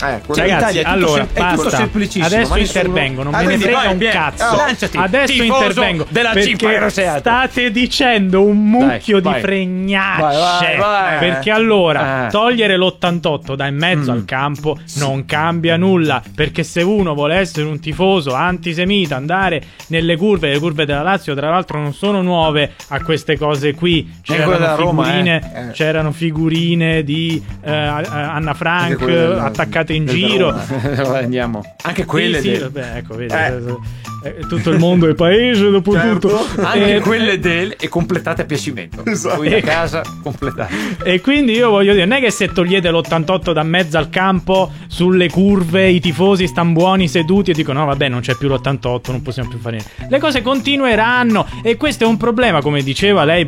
Eh, 0.02 0.22
Cioè, 0.28 0.38
Ragazzi, 0.50 0.80
Italia 0.80 0.82
è 0.82 0.84
tutto 0.84 0.90
allora, 0.90 1.28
basta. 1.34 1.70
semplicissimo, 1.70 2.26
Adesso 2.26 2.58
intervengo, 2.58 3.24
non 3.24 3.34
Ah, 3.34 3.42
me 3.44 3.46
ne 3.46 3.58
frega 3.58 3.90
un 3.90 3.98
cazzo. 3.98 4.56
lanciati, 4.56 4.98
Adesso 4.98 5.44
intervengo 5.44 6.06
della 6.10 6.32
perché 6.32 6.56
C46. 6.56 7.18
state 7.20 7.72
dicendo 7.72 8.44
un 8.44 8.70
mucchio 8.70 9.20
di 9.20 9.30
fregnacce. 9.40 10.76
Vai. 10.78 11.18
Perché 11.20 11.52
allora 11.52 12.28
Eh. 12.28 12.30
togliere 12.30 12.78
l'88 12.78 13.56
da 13.56 13.68
in 13.68 13.76
mezzo 13.78 14.12
Mm. 14.12 14.16
al 14.16 14.26
campo 14.26 14.78
non 14.98 15.26
cambia 15.26 15.78
nulla. 15.78 16.22
Perché 16.36 16.64
se 16.64 16.82
uno 16.82 17.14
vuole 17.14 17.36
essere 17.36 17.66
un 17.66 17.80
tifoso 17.80 18.34
antisemita, 18.34 19.16
andare 19.16 19.62
nelle 19.88 20.16
curve, 20.18 20.50
le 20.52 20.60
curve 20.60 20.86
della 20.86 21.02
Lazio, 21.02 21.34
tra 21.36 21.50
l'altro, 21.50 21.80
non 21.80 21.94
sono 21.94 22.22
nuove 22.22 22.74
a 22.90 23.02
queste 23.02 23.38
cose 23.38 23.74
qui. 23.74 24.12
C'erano 24.22 24.52
della 24.52 24.76
Roma, 24.76 25.04
figurine, 25.06 25.52
eh. 25.54 25.60
Eh. 25.68 25.72
c'erano 25.72 26.12
figurine 26.12 27.04
di 27.04 27.42
eh, 27.64 27.72
Anna 27.72 28.54
Frank 28.54 28.98
quelle 28.98 29.40
attaccate 29.86 29.94
in 29.94 30.06
del 30.06 30.16
giro. 30.16 30.54
Andiamo. 31.16 31.62
Anche 31.84 32.06
quelle 32.06 32.40
Sì, 32.42 32.44
sì, 32.44 32.52
del- 32.60 32.70
vabbè, 32.72 32.98
ecco, 32.98 33.16
vedi, 33.16 33.34
Eh. 33.34 34.30
eh, 34.30 34.36
tutto 34.48 34.70
il 34.72 34.80
mondo 34.80 35.08
è 35.10 35.14
paese 35.14 35.70
dopo 35.70 35.92
Certo. 35.94 36.28
tutto. 36.28 36.62
Anche 36.62 36.96
Eh, 36.96 37.00
quelle 37.00 37.40
del 37.40 37.76
e 37.80 37.88
completate 37.88 38.42
a 38.42 38.46
piacimento. 38.46 39.04
Esatto. 39.06 39.38
Voi 39.38 39.54
a 39.54 39.62
casa 39.62 40.02
completate. 40.24 40.74
E 41.04 41.22
quindi 41.22 41.54
io 41.54 41.70
voglio 41.70 41.94
dire, 41.94 42.06
non 42.06 42.18
è 42.18 42.22
che 42.22 42.32
se 42.32 42.52
togliete 42.52 42.90
l'88 42.90 43.52
da 43.54 43.64
mezzo 43.64 43.98
al 43.98 44.10
campo, 44.10 44.72
sulle 44.88 45.30
curve, 45.30 45.90
i 45.90 46.00
tifosi 46.00 46.48
stanno 46.48 46.72
buoni 46.74 47.08
seduti 47.08 47.52
e 47.52 47.54
dicono 47.54 47.80
no 47.80 47.86
vabbè 47.86 48.08
non 48.10 48.22
c'è 48.22 48.36
più 48.36 48.48
l'88, 48.50 49.12
non 49.12 49.22
possiamo 49.22 49.50
più 49.50 49.60
fare 49.60 49.78
niente. 49.78 50.08
Le 50.10 50.20
cose 50.20 50.42
continueranno 50.42 51.46
e 51.64 51.76
questo 51.78 52.04
è 52.04 52.08
un 52.08 52.18
problema, 52.18 52.62
come 52.62 52.82
diceva 52.82 53.24
lei, 53.26 53.46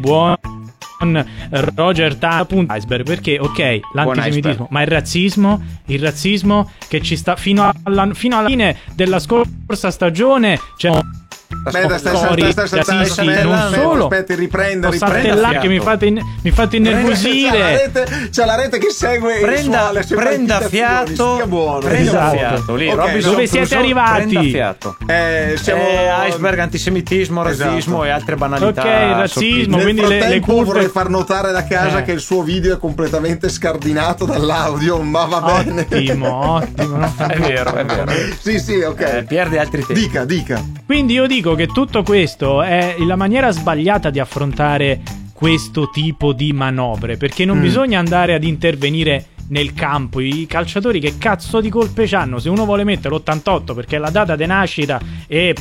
buon... 1.00 1.25
Roger 1.75 2.16
Ta 2.16 2.38
appunto 2.38 2.74
iceberg 2.74 3.06
perché 3.06 3.39
ok 3.39 3.80
l'antisemitismo 3.94 4.68
ma 4.70 4.82
il 4.82 4.88
razzismo 4.88 5.62
il 5.86 6.00
razzismo 6.00 6.72
che 6.88 7.01
ci 7.01 7.16
sta 7.16 7.36
fino 7.36 7.72
alla, 7.84 8.13
fino 8.13 8.38
alla 8.38 8.48
fine 8.48 8.77
della 8.94 9.20
scorsa 9.20 9.92
stagione 9.92 10.60
c'è 10.75 10.89
Aspetta, 11.63 11.98
stai, 11.98 12.16
stai, 12.16 12.36
razzisti, 12.36 13.24
stai, 13.24 13.44
non 13.44 13.54
aspetta, 13.54 13.82
solo 13.82 14.04
Aspetti, 14.08 14.36
riprenda, 14.36 14.88
Lo 14.88 14.94
riprenda. 14.94 15.18
saltellare 15.20 15.60
che 15.60 15.68
mi 15.68 15.80
fate, 15.80 16.06
in- 16.06 16.22
mi 16.44 16.51
fate 16.51 16.70
C'è 16.70 16.75
innervosire 16.77 17.77
rete, 17.77 18.30
c'è 18.32 18.46
la 18.46 18.56
rete 18.56 18.77
che 18.77 18.89
segue 18.89 19.36
il 19.36 19.42
Prenda, 19.42 19.84
suo- 19.86 19.92
le 19.94 20.04
sue 20.04 20.16
prenda 20.18 20.60
fiato. 20.62 21.34
Stia 21.34 21.46
buono. 21.46 21.80
Prenda 21.80 22.10
Esatto. 22.12 22.38
fiato. 22.38 22.75
Lì, 22.75 22.88
Ok, 22.89 22.96
Robinson 22.96 23.32
dove 23.32 23.48
siete 23.48 23.66
Crusoe, 23.66 23.77
arrivati? 23.84 24.22
Prenda 24.27 24.42
fiato. 24.50 24.98
Eh, 25.08 25.56
siamo 25.62 25.82
Eh, 25.82 26.27
iceberg, 26.30 26.60
antisemitismo, 26.60 27.44
razzismo 27.44 27.75
Esatto. 27.77 28.04
e 28.06 28.10
altre 28.10 28.36
banalità. 28.36 28.82
Ok, 28.82 28.88
il 28.88 29.16
razzismo. 29.16 29.75
Nel 29.75 29.84
quindi 29.86 30.01
le- 30.01 30.08
le 30.08 30.20
frattempo 30.20 30.46
curve- 30.54 30.66
vorrei 30.66 30.88
far 30.89 31.10
notare 31.10 31.51
da 31.51 31.63
casa 31.66 32.00
Eh. 32.00 32.04
che 32.04 32.12
il 32.12 32.20
suo 32.20 32.44
video 32.44 32.75
è 32.75 32.77
completamente 32.80 33.50
scardinato 33.50 34.25
dall'audio, 34.25 35.01
ma 35.01 35.25
va 35.25 35.42
bene. 35.42 35.82
ottimo 35.89 36.51
ottimo? 36.56 36.96
È 37.27 37.38
vero, 37.38 37.74
è 37.74 37.86
vero. 37.86 38.12
sì, 38.39 38.60
sì, 38.60 38.80
ok. 38.82 39.00
Eh, 39.01 39.24
pierde 39.27 39.60
altri 39.60 39.86
tempi. 39.86 40.01
dica, 40.01 40.25
dica. 40.25 40.62
Quindi 40.86 41.13
io 41.13 41.25
dico 41.27 41.36
che 41.56 41.67
tutto 41.67 42.03
questo 42.03 42.62
è 42.62 42.96
la 43.00 43.15
maniera 43.15 43.51
sbagliata 43.51 44.10
di 44.10 44.20
affrontare 44.20 45.01
questo 45.34 45.89
tipo 45.91 46.34
di 46.34 46.51
manovre, 46.51 47.15
perché 47.17 47.46
non 47.46 47.58
Mm. 47.60 47.62
bisogna 47.62 48.00
andare 48.00 48.34
ad 48.34 48.44
intervenire 48.44 49.25
nel 49.50 49.74
campo, 49.74 50.20
i 50.20 50.46
calciatori 50.46 51.00
che 51.00 51.17
cazzo 51.17 51.62
di 51.62 51.70
colpe 51.70 52.06
c'hanno. 52.06 52.39
Se 52.39 52.50
uno 52.50 52.65
vuole 52.65 52.84
mettere 52.84 53.15
l'88 53.15 53.74
perché 53.74 53.96
è 53.96 54.00
la 54.00 54.10
data 54.10 54.36
di 54.36 54.46
nascita 54.46 55.00
e 55.25 55.56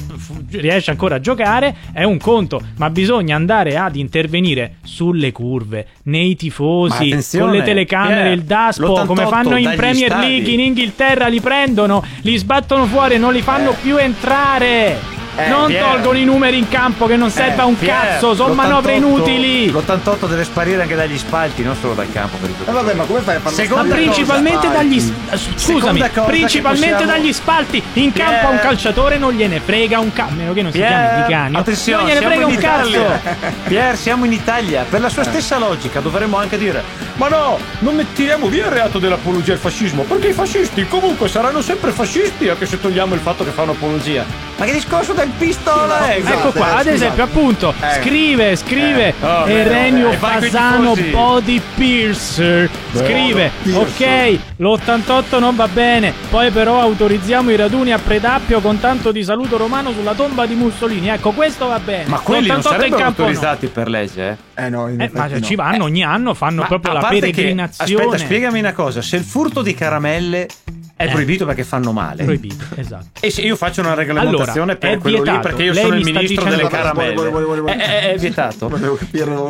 riesce 0.50 0.90
ancora 0.90 1.16
a 1.16 1.20
giocare, 1.20 1.76
è 1.92 2.02
un 2.02 2.18
conto, 2.18 2.60
ma 2.78 2.90
bisogna 2.90 3.36
andare 3.36 3.76
ad 3.76 3.94
intervenire 3.94 4.76
sulle 4.82 5.30
curve, 5.30 5.86
nei 6.04 6.34
tifosi, 6.34 7.16
con 7.38 7.50
le 7.50 7.62
telecamere, 7.62 8.22
Pier, 8.22 8.32
il 8.32 8.42
daspo, 8.42 8.86
l'88 8.86 9.06
come 9.06 9.26
fanno 9.26 9.56
in 9.56 9.72
Premier 9.76 10.10
stadi. 10.10 10.26
League, 10.26 10.52
in 10.52 10.60
Inghilterra 10.60 11.28
li 11.28 11.40
prendono, 11.40 12.02
li 12.22 12.36
sbattono 12.38 12.86
fuori 12.86 13.14
e 13.14 13.18
non 13.18 13.32
li 13.32 13.42
fanno 13.42 13.72
più 13.80 13.98
entrare. 13.98 15.15
Eh, 15.36 15.48
non 15.48 15.66
Pier. 15.66 15.82
tolgono 15.84 16.16
i 16.18 16.24
numeri 16.24 16.56
in 16.56 16.68
campo 16.68 17.06
che 17.06 17.16
non 17.16 17.30
serve 17.30 17.60
a 17.60 17.66
un 17.66 17.76
Pier, 17.76 17.94
cazzo, 17.94 18.34
sono 18.34 18.54
manovre 18.54 18.94
l'88 18.94 18.96
inutili. 18.96 19.70
L'88 19.70 20.26
deve 20.28 20.44
sparire 20.44 20.80
anche 20.82 20.94
dagli 20.94 21.18
spalti, 21.18 21.62
non 21.62 21.76
solo 21.78 21.92
dal 21.94 22.10
campo 22.10 22.36
per 22.38 22.48
E 22.48 22.52
giocatori. 22.56 22.76
vabbè, 22.84 22.94
ma 22.96 23.04
come 23.04 23.20
fai 23.20 23.36
a 23.36 23.40
farlo 23.40 23.56
Seconda 23.56 23.82
Ma 23.88 23.94
principalmente 23.94 24.66
dagli 24.68 24.74
dagli 24.76 25.00
spalti? 25.00 25.48
eh, 25.50 25.58
scusami, 25.58 25.98
cosa 26.00 26.22
principalmente 26.22 26.94
possiamo- 26.94 27.12
dagli 27.12 27.32
spalti. 27.32 27.82
In 27.94 28.12
Pier. 28.12 28.26
campo 28.26 28.46
a 28.46 28.50
un 28.50 28.58
calciatore 28.60 29.18
non 29.18 29.32
gliene 29.32 29.60
frega 29.60 29.98
un 29.98 30.12
cazzo, 30.12 30.34
meno 30.34 30.52
che 30.54 30.62
non 30.62 30.72
si 30.72 30.78
chiami 30.78 31.22
di 31.24 31.30
cani. 31.32 31.56
attenzione, 31.56 31.98
non 32.02 32.06
gliene 32.08 32.18
siamo 32.20 32.34
frega 32.34 32.48
in 32.48 32.54
un 32.56 32.62
cazzo. 32.62 32.88
Italia. 32.88 33.36
Pier, 33.68 33.96
siamo 33.96 34.24
in 34.24 34.32
Italia. 34.32 34.84
Per 34.88 35.00
la 35.00 35.08
sua 35.08 35.22
stessa 35.24 35.58
logica 35.58 36.00
dovremmo 36.00 36.38
anche 36.38 36.56
dire: 36.56 36.82
Ma 37.16 37.28
no, 37.28 37.58
non 37.78 37.94
mettiamo 37.94 38.48
via 38.48 38.66
il 38.66 38.72
reato 38.72 38.98
dell'apologia 38.98 39.52
al 39.52 39.58
fascismo, 39.58 40.02
perché 40.02 40.28
i 40.28 40.32
fascisti 40.32 40.86
comunque 40.86 41.28
saranno 41.28 41.62
sempre 41.62 41.90
fascisti, 41.90 42.48
anche 42.48 42.66
se 42.66 42.78
togliamo 42.78 43.14
il 43.14 43.20
fatto 43.20 43.42
che 43.42 43.50
fanno 43.50 43.72
apologia. 43.72 44.24
Ma 44.58 44.64
che 44.66 44.72
discorso 44.72 45.14
del 45.14 45.30
pistola 45.38 46.10
è? 46.10 46.20
Scusate, 46.20 46.36
Ecco 46.36 46.52
qua, 46.52 46.76
eh, 46.76 46.80
ad 46.80 46.86
esempio, 46.86 47.22
appunto, 47.24 47.74
Eh. 47.80 48.00
scrive, 48.02 48.56
scrive 48.56 49.08
Eh. 49.08 49.26
Oh, 49.26 49.48
Erenio 49.48 50.10
eh, 50.10 50.16
Fasano. 50.16 50.94
Body 51.10 51.60
Piercer. 51.74 52.68
Scrive, 52.94 53.50
ok, 53.72 54.38
l'88 54.56 55.38
non 55.38 55.56
va 55.56 55.68
bene, 55.68 56.12
poi 56.30 56.50
però 56.50 56.80
autorizziamo 56.80 57.50
i 57.50 57.56
raduni 57.56 57.92
a 57.92 57.98
Predappio 57.98 58.60
con 58.60 58.78
tanto 58.78 59.10
di 59.10 59.22
saluto 59.24 59.56
romano 59.56 59.92
sulla 59.92 60.12
tomba 60.12 60.44
di 60.46 60.54
Mussolini. 60.54 61.08
Ecco, 61.08 61.30
questo 61.30 61.66
va 61.66 61.78
bene. 61.78 62.04
Ma 62.08 62.18
quelli 62.18 62.48
non 62.48 62.58
L'88 62.58 62.60
in 62.60 62.62
sarebbero 62.62 62.96
campo 62.96 63.22
no. 63.22 63.28
autorizzati 63.28 63.66
per 63.68 63.88
legge, 63.88 64.28
eh? 64.28 64.45
Eh 64.58 64.70
no, 64.70 64.88
Eh, 64.88 64.96
ma 64.96 65.04
effetti 65.04 65.34
no. 65.34 65.40
ci 65.40 65.54
vanno 65.54 65.84
ogni 65.84 66.02
anno, 66.02 66.32
fanno 66.32 66.62
Ma 66.62 66.66
proprio 66.66 66.92
la 66.94 67.00
parte 67.00 67.20
che- 67.26 67.30
peregrinazione. 67.32 68.04
aspetta, 68.04 68.18
spiegami 68.24 68.58
una 68.58 68.72
cosa: 68.72 69.02
se 69.02 69.16
il 69.16 69.24
furto 69.24 69.60
di 69.62 69.74
caramelle 69.74 70.48
è 70.96 71.04
Eh. 71.04 71.08
proibito 71.10 71.44
perché 71.44 71.62
fanno 71.62 71.92
male. 71.92 72.24
Proibito, 72.24 72.64
esatto. 72.76 73.20
E 73.20 73.30
se 73.30 73.42
io 73.42 73.54
faccio 73.56 73.80
una 73.82 73.92
regolamentazione 73.94 74.72
Allora, 74.72 74.76
per 74.76 74.98
quello 74.98 75.16
lì 75.18 75.22
vietato. 75.24 75.48
perché 75.48 75.62
io 75.64 75.72
Lei 75.72 75.82
sono 75.82 75.94
il 75.96 76.04
ministro 76.04 76.44
delle 76.44 76.68
caramelle. 76.68 77.12
vuole, 77.14 77.28
vuole, 77.30 77.44
vuole, 77.44 77.60
vuole. 77.60 77.76
È, 77.76 78.00
è- 78.00 78.12
è 78.14 78.18
vietato. 78.18 78.70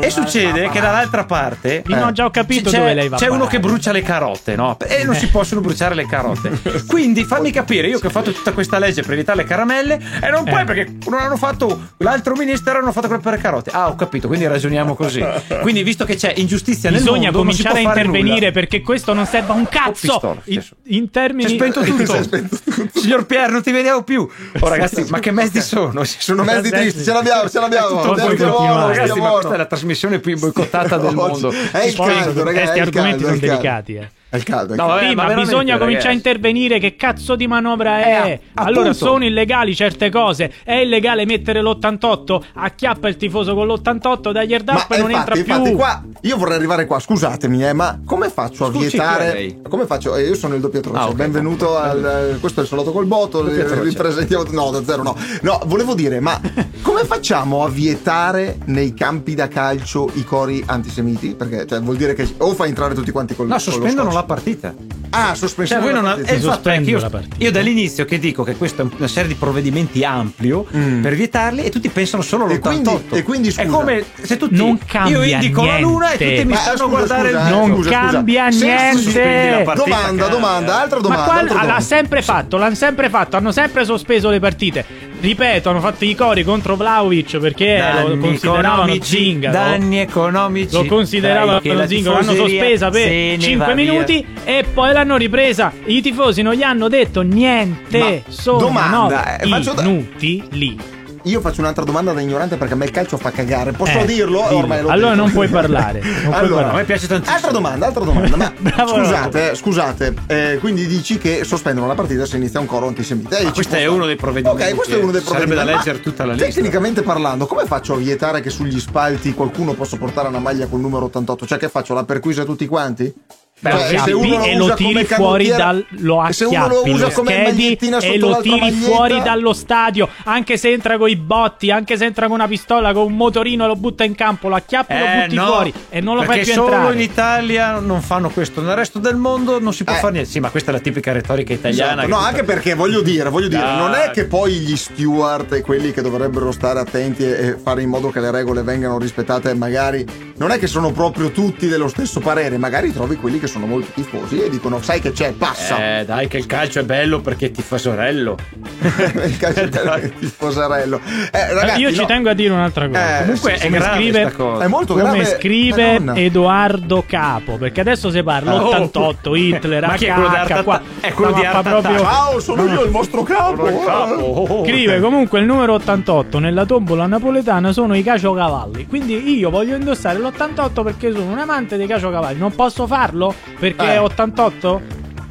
E 0.00 0.10
succede 0.10 0.68
che 0.70 0.80
dall'altra 0.80 1.24
parte 1.24 1.82
Io 1.86 2.04
ho 2.06 2.12
già 2.12 2.24
ho 2.24 2.30
capito 2.30 2.68
c'è, 2.70 2.78
dove 2.78 2.94
lei 2.94 3.08
va. 3.08 3.16
c'è 3.16 3.28
uno 3.28 3.46
che 3.46 3.60
brucia 3.60 3.92
le 3.92 4.02
carote, 4.02 4.56
no? 4.56 4.76
E 4.80 5.04
non 5.04 5.14
si 5.14 5.28
possono 5.28 5.60
bruciare 5.60 5.94
le 5.94 6.06
carote. 6.06 6.50
Quindi 6.88 7.24
fammi 7.24 7.50
capire, 7.52 7.86
io 7.88 7.98
che 8.00 8.08
ho 8.08 8.10
fatto 8.10 8.32
tutta 8.32 8.52
questa 8.52 8.78
legge 8.78 9.02
per 9.02 9.12
evitare 9.12 9.38
le 9.38 9.44
caramelle, 9.44 10.00
e 10.20 10.28
non 10.30 10.42
puoi 10.44 10.62
Eh. 10.62 10.64
perché 10.64 10.96
non 11.08 11.20
hanno 11.20 11.36
fatto 11.36 11.80
l'altro 11.98 12.34
ministero 12.34 12.78
hanno 12.78 12.90
fatto 12.92 13.06
quello 13.06 13.22
per 13.22 13.34
le 13.34 13.38
carote. 13.38 13.70
Ah, 13.72 13.88
ho 13.88 13.94
capito, 13.94 14.26
quindi 14.26 14.46
ragioniamo 14.48 14.94
così. 14.96 15.24
Quindi 15.60 15.82
visto 15.84 16.04
che 16.04 16.16
c'è 16.16 16.32
ingiustizia 16.36 16.90
nel 16.90 16.98
Bisogna 17.00 17.30
mondo, 17.30 17.52
si 17.52 17.62
cominciare 17.62 17.78
a 17.78 17.88
intervenire 17.88 18.50
perché 18.50 18.80
questo 18.82 19.12
non 19.12 19.26
serve 19.26 19.52
a 19.52 19.54
un 19.54 19.68
cazzo. 19.68 20.40
in, 20.46 20.62
in 20.86 21.10
termini 21.10 21.34
Si 21.44 21.52
è 21.52 21.56
spento 21.56 21.82
tutto. 21.84 22.16
Si 22.16 22.22
spento 22.22 22.56
tutto. 22.62 22.98
Signor 23.00 23.26
Pier, 23.26 23.50
non 23.50 23.62
ti 23.62 23.70
vediamo 23.72 24.02
più. 24.02 24.28
Oh 24.60 24.68
ragazzi, 24.68 25.04
ma 25.08 25.18
che 25.18 25.30
mezzi 25.30 25.60
sono? 25.60 26.04
Sono 26.04 26.44
mezzi 26.44 26.70
tristi, 26.70 27.02
ce 27.04 27.12
l'abbiamo, 27.12 27.48
ce 27.48 27.60
l'abbiamo. 27.60 27.88
Tutto 27.88 28.14
nuovo, 28.14 28.26
continuare. 28.26 28.96
Ragazzi, 28.96 29.20
ma 29.20 29.30
questa 29.30 29.54
è 29.54 29.56
la 29.56 29.66
trasmissione 29.66 30.18
più 30.18 30.38
boicottata 30.38 30.96
del 30.98 31.14
mondo. 31.14 31.50
È 31.50 31.84
il 31.84 31.94
caldo, 31.94 32.44
ragazzi. 32.44 32.64
questi 32.64 32.80
argomenti 32.80 33.24
sono 33.24 33.36
delicati, 33.36 33.94
eh. 33.94 34.10
È 34.36 34.38
il 34.38 34.44
caldo. 34.44 34.72
è 34.72 34.76
il 34.76 34.80
No, 34.80 34.86
caldo. 34.88 34.94
vabbè, 34.94 35.08
Sì, 35.08 35.14
ma 35.14 35.34
bisogna 35.42 35.78
cominciare 35.78 36.10
a 36.10 36.12
intervenire. 36.12 36.78
Che 36.78 36.96
cazzo 36.96 37.36
di 37.36 37.46
manovra 37.46 37.98
è? 38.00 38.30
Eh, 38.30 38.40
allora, 38.54 38.88
appunto. 38.90 39.04
sono 39.06 39.24
illegali 39.24 39.74
certe 39.74 40.10
cose. 40.10 40.52
È 40.62 40.74
illegale 40.74 41.24
mettere 41.24 41.62
l'88. 41.62 42.40
Acchiappa 42.54 43.08
il 43.08 43.16
tifoso 43.16 43.54
con 43.54 43.66
l'88 43.66 44.30
dagli 44.32 44.50
Ma 44.50 44.54
airdap 44.56 44.90
e 44.92 44.98
non 44.98 45.10
entra 45.10 45.36
infatti, 45.36 45.42
più. 45.42 45.54
infatti, 45.54 45.74
qua 45.74 46.02
io 46.22 46.36
vorrei 46.36 46.56
arrivare 46.56 46.86
qua. 46.86 46.98
Scusatemi, 46.98 47.64
eh, 47.66 47.72
ma 47.72 48.00
come 48.04 48.28
faccio 48.30 48.66
a 48.66 48.70
Scusi, 48.70 48.88
vietare? 48.88 49.58
Come 49.68 49.86
faccio? 49.86 50.14
Eh, 50.16 50.22
io 50.26 50.34
sono 50.34 50.54
il 50.54 50.60
doppio 50.60 50.80
troce. 50.80 50.98
Ah, 50.98 51.08
ok. 51.08 51.14
Benvenuto 51.14 51.76
al. 51.76 52.32
eh, 52.34 52.38
Questo 52.40 52.60
è 52.60 52.62
il 52.64 52.68
salotto 52.68 52.92
col 52.92 53.06
botto. 53.06 53.42
Troce. 53.44 53.82
Ripresentiamo. 53.82 54.44
No, 54.50 54.70
da 54.70 54.82
zero 54.84 55.02
no. 55.02 55.16
No, 55.42 55.60
volevo 55.66 55.94
dire, 55.94 56.20
ma 56.20 56.38
come 56.82 57.04
facciamo 57.04 57.64
a 57.64 57.68
vietare 57.68 58.58
nei 58.66 58.94
campi 58.94 59.34
da 59.34 59.48
calcio 59.48 60.10
i 60.14 60.24
cori 60.24 60.62
antisemiti? 60.66 61.34
Perché 61.34 61.66
cioè, 61.66 61.80
vuol 61.80 61.96
dire 61.96 62.14
che 62.14 62.26
o 62.38 62.54
fa 62.54 62.66
entrare 62.66 62.94
tutti 62.94 63.10
quanti 63.10 63.34
col 63.34 63.46
No, 63.46 63.54
con 63.56 63.64
lo 63.64 63.70
sospendono 63.70 64.10
la. 64.12 64.22
Partita. 64.26 64.74
Ah, 65.10 65.26
Cioè, 65.28 65.36
sospensione. 65.36 65.82
voi 65.82 65.92
non 65.92 66.06
e 66.06 66.22
è 66.22 66.34
che 66.34 66.40
sospendono 66.40 66.96
io, 66.96 67.02
la 67.02 67.10
partita. 67.10 67.36
io 67.38 67.50
dall'inizio 67.50 68.04
che 68.04 68.18
dico 68.18 68.42
che 68.42 68.56
questa 68.56 68.82
è 68.82 68.86
una 68.96 69.08
serie 69.08 69.28
di 69.28 69.34
provvedimenti 69.34 70.04
ampio 70.04 70.64
per 70.64 71.14
vietarli 71.14 71.62
e 71.64 71.70
tutti 71.70 71.88
pensano 71.88 72.22
solo 72.22 72.44
Mm. 72.46 72.50
E 72.50 72.54
all'88. 72.54 72.60
quindi- 72.82 73.16
e 73.18 73.22
quindi, 73.22 73.48
è 73.48 73.52
scusa, 73.52 73.66
come 73.68 74.04
se 74.22 74.36
tutti 74.36 74.54
non 74.56 74.68
io 74.70 74.78
cambia 74.86 75.24
indico 75.24 75.64
la 75.64 75.78
luna 75.78 76.10
e 76.12 76.16
niente. 76.18 76.34
tutti 76.34 76.46
mi 76.46 76.52
Ma, 76.52 76.56
stanno 76.58 76.76
scusa, 76.76 76.84
a 76.84 76.88
guardare 76.88 77.28
scusa, 77.30 77.40
il 77.40 77.46
eh, 77.46 77.50
Non 77.50 77.74
scusa, 77.74 77.90
cambia 77.90 78.50
scusa. 78.50 78.64
Niente. 78.66 79.62
partita, 79.64 79.74
Domanda, 79.84 80.22
cara. 80.22 80.34
domanda, 80.34 80.80
altra 80.80 80.96
Ma 80.96 81.02
domanda. 81.02 81.24
qua 81.24 81.34
altra 81.34 81.62
l'ha 81.64 81.80
sempre 81.80 82.22
fatto, 82.22 82.56
l'hanno 82.56 82.74
sempre 82.74 83.08
fatto, 83.08 83.36
hanno 83.36 83.52
sempre 83.52 83.84
sospeso 83.84 84.30
le 84.30 84.40
partite. 84.40 84.84
Ripeto, 85.18 85.70
hanno 85.70 85.80
fatto 85.80 86.04
i 86.04 86.14
cori 86.14 86.44
contro 86.44 86.76
Vlaovic 86.76 87.38
perché 87.38 87.78
lo 87.78 88.08
Danni 88.08 88.18
consideravano 88.18 88.82
economici, 88.82 89.16
zingaro. 89.16 89.52
danni 89.56 89.98
economici 89.98 90.74
Lo 90.74 90.84
consideravano 90.84 91.60
zingaro, 91.86 92.16
l'hanno 92.20 92.34
sospesa 92.34 92.90
per 92.90 93.08
ne 93.08 93.38
5 93.38 93.66
va 93.66 93.72
via. 93.72 93.92
minuti 93.92 94.26
e 94.44 94.64
poi 94.74 94.92
l'hanno 94.96 95.16
ripresa. 95.16 95.72
I 95.84 96.00
tifosi 96.00 96.42
non 96.42 96.54
gli 96.54 96.62
hanno 96.62 96.88
detto 96.88 97.20
niente, 97.22 97.98
Ma 98.26 98.32
sono 98.32 98.58
domanda, 98.58 99.36
eh, 99.38 99.46
faccio 99.48 99.72
da- 99.74 99.82
inutili. 99.82 100.94
Io 101.26 101.40
faccio 101.40 101.60
un'altra 101.60 101.82
domanda 101.82 102.12
da 102.12 102.20
ignorante 102.20 102.56
perché 102.56 102.74
a 102.74 102.76
me 102.76 102.84
il 102.84 102.92
calcio 102.92 103.16
fa 103.16 103.32
cagare. 103.32 103.72
Posso 103.72 103.98
Eh, 103.98 104.04
dirlo? 104.06 104.44
dillo. 104.46 104.58
Ormai 104.58 104.80
l'ho 104.80 104.88
Allora 104.90 105.08
detto. 105.10 105.22
non 105.22 105.32
puoi 105.32 105.48
parlare, 105.48 106.00
non 106.00 106.12
puoi 106.22 106.34
allora, 106.34 106.54
parlare. 106.54 106.70
a 106.70 106.76
me 106.76 106.84
piace 106.84 107.06
tantissimo 107.08 107.34
Altra 107.36 107.50
domanda, 107.50 107.86
altra 107.86 108.04
domanda. 108.04 108.36
Ma 108.36 108.52
Bravo, 108.56 108.94
scusate, 108.94 109.54
scusate, 109.56 110.14
eh, 110.28 110.58
quindi 110.60 110.86
dici 110.86 111.18
che 111.18 111.42
sospendono 111.42 111.88
la 111.88 111.94
partita 111.94 112.24
se 112.26 112.36
inizia 112.36 112.60
un 112.60 112.66
coro 112.66 112.86
antisemita. 112.86 113.38
E 113.38 113.46
ci 113.46 113.50
questo 113.54 113.74
è 113.74 113.86
uno 113.86 114.06
dei 114.06 114.14
provvedimenti 114.14 114.62
Ok, 114.62 114.74
questo 114.76 114.94
è 114.94 115.02
uno 115.02 115.10
dei 115.10 115.20
sarebbe 115.20 115.46
provvedimenti. 115.46 115.64
da 115.66 115.70
Ma 115.72 115.76
leggere 115.78 116.00
tutta 116.00 116.24
la 116.24 116.32
lista. 116.34 116.46
Tecnicamente 116.48 117.02
parlando, 117.02 117.46
come 117.46 117.64
faccio 117.66 117.94
a 117.94 117.96
vietare 117.96 118.40
che 118.40 118.50
sugli 118.50 118.78
spalti 118.78 119.34
qualcuno 119.34 119.72
possa 119.72 119.96
portare 119.96 120.28
una 120.28 120.38
maglia 120.38 120.68
col 120.68 120.78
numero 120.78 121.06
88? 121.06 121.44
Cioè, 121.44 121.58
che 121.58 121.68
faccio? 121.68 121.92
La 121.92 122.04
perquisa 122.04 122.42
a 122.42 122.44
tutti 122.44 122.66
quanti? 122.68 123.12
Beh, 123.58 123.70
Cioè, 123.70 123.92
lo 123.92 123.98
se 124.04 124.12
uno 124.12 124.44
e 124.44 124.54
lo 124.54 124.74
tiri 124.74 125.04
fuori 125.06 125.46
dal 125.48 125.82
lo 126.00 126.26
se 126.30 126.44
uno 126.44 126.58
lo 126.68 126.80
acchiappi, 126.80 126.90
usa 126.90 127.06
lo 127.06 127.12
come 127.12 127.30
schedi 127.32 127.78
e 128.02 128.18
lo 128.18 128.38
tiri 128.42 128.60
maglietta- 128.60 128.86
fuori 128.86 129.22
dallo 129.22 129.54
stadio 129.54 130.08
anche 130.24 130.58
se 130.58 130.72
entra 130.72 130.98
con 130.98 131.08
i 131.08 131.16
botti 131.16 131.70
anche 131.70 131.96
se 131.96 132.04
entra 132.04 132.26
con 132.26 132.34
una 132.34 132.48
pistola 132.48 132.92
con 132.92 133.04
un 133.06 133.16
motorino 133.16 133.66
lo 133.66 133.74
butta 133.74 134.04
in 134.04 134.14
campo 134.14 134.48
lo 134.48 134.56
acchiappi 134.56 134.92
e 134.92 134.98
lo 134.98 135.04
Eh, 135.06 135.22
butti 135.22 135.34
no, 135.36 135.46
fuori 135.46 135.72
e 135.88 136.00
non 136.02 136.16
lo 136.16 136.22
fai 136.24 136.42
più 136.42 136.52
solo 136.52 136.72
entrare 136.74 136.94
in 136.96 137.00
Italia 137.00 137.78
non 137.80 138.02
fanno 138.02 138.28
questo 138.28 138.60
nel 138.60 138.74
resto 138.74 138.98
del 138.98 139.16
mondo 139.16 139.58
non 139.58 139.72
si 139.72 139.84
può 139.84 139.94
Eh. 139.94 139.98
fare 140.00 140.12
niente 140.12 140.30
sì 140.30 140.38
ma 140.38 140.50
questa 140.50 140.70
è 140.70 140.74
la 140.74 140.80
tipica 140.80 141.12
retorica 141.12 141.54
italiana 141.54 142.02
Esatto. 142.02 142.08
No, 142.08 142.18
anche 142.18 142.44
perché 142.44 142.74
voglio 142.74 143.00
dire, 143.00 143.30
voglio 143.30 143.48
dire, 143.48 143.62
Dai. 143.62 143.78
non 143.78 143.94
è 143.94 144.10
che 144.10 144.26
poi 144.26 144.52
gli 144.52 144.76
steward 144.76 145.50
e 145.54 145.62
quelli 145.62 145.92
che 145.92 146.02
dovrebbero 146.02 146.52
stare 146.52 146.78
attenti 146.78 147.22
e 147.24 147.30
e 147.46 147.56
fare 147.56 147.80
in 147.80 147.88
modo 147.88 148.10
che 148.10 148.20
le 148.20 148.30
regole 148.30 148.62
vengano 148.62 148.98
rispettate, 148.98 149.54
magari 149.54 150.04
non 150.36 150.50
è 150.50 150.58
che 150.58 150.66
sono 150.66 150.90
proprio 150.92 151.30
tutti 151.30 151.68
dello 151.68 151.88
stesso 151.88 152.20
parere, 152.20 152.58
magari 152.58 152.92
trovi 152.92 153.16
quelli 153.16 153.38
che 153.38 153.45
sono 153.46 153.66
molto 153.66 153.90
tifosi 153.94 154.42
e 154.42 154.48
dicono 154.50 154.80
"Sai 154.82 155.00
che 155.00 155.12
c'è, 155.12 155.32
passa". 155.32 156.00
eh 156.00 156.04
dai 156.04 156.28
che 156.28 156.36
il 156.38 156.46
calcio 156.46 156.80
è 156.80 156.84
bello 156.84 157.20
perché 157.20 157.50
ti 157.50 157.62
fa 157.62 157.78
sorello 157.78 158.36
Il 159.26 159.36
calcio 159.38 159.60
Eh, 159.60 159.68
dai. 159.68 160.00
del 160.00 160.14
tifoserello. 160.18 161.00
Eh, 161.32 161.54
ragazzi, 161.54 161.80
io 161.80 161.92
ci 161.92 162.00
no. 162.00 162.06
tengo 162.06 162.30
a 162.30 162.34
dire 162.34 162.52
un'altra 162.52 162.86
cosa 162.88 163.18
Eh, 163.18 163.20
comunque 163.22 163.56
sì, 163.56 163.62
è 163.62 163.66
come 163.66 163.78
grave 163.78 163.94
scrive- 164.02 164.32
cosa 164.32 164.64
È 164.64 164.68
molto 164.68 164.92
come 164.94 165.02
grave. 165.04 165.24
scrive 165.24 165.92
Madonna. 165.98 166.14
Edoardo 166.20 167.04
Capo 167.06 167.56
perché 167.56 167.80
adesso 167.80 168.10
si 168.10 168.22
parla 168.22 168.54
Oh. 168.62 168.70
l'88 168.70 169.36
Hitler 169.36 169.86
Ma 169.86 169.94
chi 169.94 170.06
è 170.06 170.12
quello 170.12 170.28
di 170.28 170.34
Art 170.36 170.50
HH, 170.52 170.62
qua? 170.64 170.80
È 171.00 171.12
quello 171.12 171.32
di 171.32 171.40
fa 171.42 171.50
Art 171.50 171.68
proprio. 171.68 171.98
Ciao, 171.98 172.40
sono 172.40 172.64
io 172.66 172.82
il 172.84 172.90
vostro 172.90 173.22
capo. 173.22 173.62
Oh. 173.62 174.64
Scrive 174.64 175.00
comunque 175.00 175.40
il 175.40 175.46
numero 175.46 175.74
88 175.74 176.38
nella 176.38 176.64
tombola 176.64 177.06
napoletana 177.06 177.72
sono 177.72 177.94
i 177.96 178.02
caciocavalli. 178.02 178.86
Quindi 178.86 179.36
io 179.38 179.50
voglio 179.50 179.76
indossare 179.76 180.18
l'88 180.18 180.82
perché 180.84 181.12
sono 181.12 181.30
un 181.30 181.38
amante 181.38 181.76
dei 181.76 181.86
caciocavalli. 181.86 182.38
Non 182.38 182.54
posso 182.54 182.86
farlo 182.86 183.34
perché 183.58 183.84
Eh. 183.84 183.92
è 183.94 184.00
88? 184.00 184.82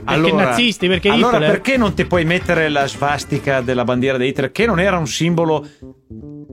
Perché 0.06 0.32
nazisti, 0.34 0.88
perché 0.88 1.10
allora 1.10 1.38
Hitler. 1.38 1.50
perché 1.52 1.78
non 1.78 1.96
ti 1.96 2.06
puoi 2.06 2.26
mettere 2.26 2.70
la 2.70 2.88
svastica 2.88 3.62
della 3.62 3.84
bandiera 3.84 4.20
di 4.20 4.28
Hitler 4.28 4.52
che 4.52 4.68
non 4.68 4.80
era 4.80 4.98
un 5.00 5.08
simbolo 5.08 5.66